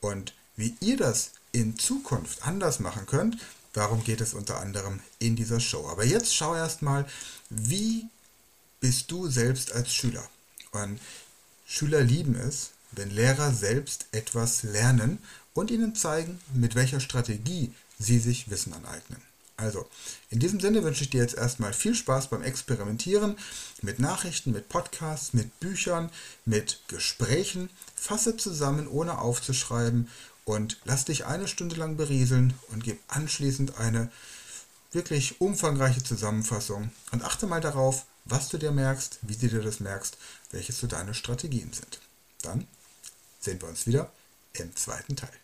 Und 0.00 0.34
wie 0.56 0.76
ihr 0.80 0.96
das 0.96 1.32
in 1.52 1.78
Zukunft 1.78 2.46
anders 2.46 2.80
machen 2.80 3.06
könnt, 3.06 3.38
darum 3.72 4.04
geht 4.04 4.20
es 4.20 4.34
unter 4.34 4.60
anderem 4.60 5.00
in 5.18 5.36
dieser 5.36 5.60
Show. 5.60 5.88
Aber 5.88 6.04
jetzt 6.04 6.34
schau 6.34 6.54
erstmal, 6.54 7.06
wie 7.50 8.06
bist 8.80 9.10
du 9.10 9.28
selbst 9.28 9.72
als 9.72 9.94
Schüler? 9.94 10.28
Und 10.72 11.00
Schüler 11.66 12.02
lieben 12.02 12.34
es, 12.34 12.70
wenn 12.92 13.10
Lehrer 13.10 13.52
selbst 13.52 14.06
etwas 14.12 14.62
lernen 14.62 15.18
und 15.54 15.70
ihnen 15.70 15.94
zeigen, 15.94 16.40
mit 16.52 16.74
welcher 16.74 17.00
Strategie 17.00 17.72
sie 17.98 18.18
sich 18.18 18.50
Wissen 18.50 18.72
aneignen. 18.74 19.22
Also, 19.56 19.88
in 20.30 20.40
diesem 20.40 20.58
Sinne 20.58 20.82
wünsche 20.82 21.04
ich 21.04 21.10
dir 21.10 21.20
jetzt 21.20 21.36
erstmal 21.36 21.72
viel 21.72 21.94
Spaß 21.94 22.28
beim 22.28 22.42
Experimentieren 22.42 23.36
mit 23.82 24.00
Nachrichten, 24.00 24.50
mit 24.50 24.68
Podcasts, 24.68 25.32
mit 25.32 25.60
Büchern, 25.60 26.10
mit 26.44 26.80
Gesprächen. 26.88 27.70
Fasse 27.94 28.36
zusammen, 28.36 28.88
ohne 28.88 29.18
aufzuschreiben 29.18 30.08
und 30.44 30.78
lass 30.84 31.04
dich 31.04 31.24
eine 31.26 31.46
Stunde 31.46 31.76
lang 31.76 31.96
berieseln 31.96 32.54
und 32.72 32.82
gib 32.82 32.98
anschließend 33.08 33.78
eine 33.78 34.10
wirklich 34.90 35.40
umfangreiche 35.40 36.02
Zusammenfassung 36.02 36.90
und 37.12 37.22
achte 37.22 37.46
mal 37.46 37.60
darauf, 37.60 38.06
was 38.24 38.48
du 38.48 38.58
dir 38.58 38.72
merkst, 38.72 39.20
wie 39.22 39.36
du 39.36 39.48
dir 39.48 39.62
das 39.62 39.80
merkst, 39.80 40.16
welche 40.50 40.72
so 40.72 40.86
deine 40.86 41.14
Strategien 41.14 41.72
sind. 41.72 42.00
Dann 42.42 42.66
sehen 43.40 43.60
wir 43.60 43.68
uns 43.68 43.86
wieder 43.86 44.10
im 44.52 44.74
zweiten 44.74 45.14
Teil. 45.16 45.43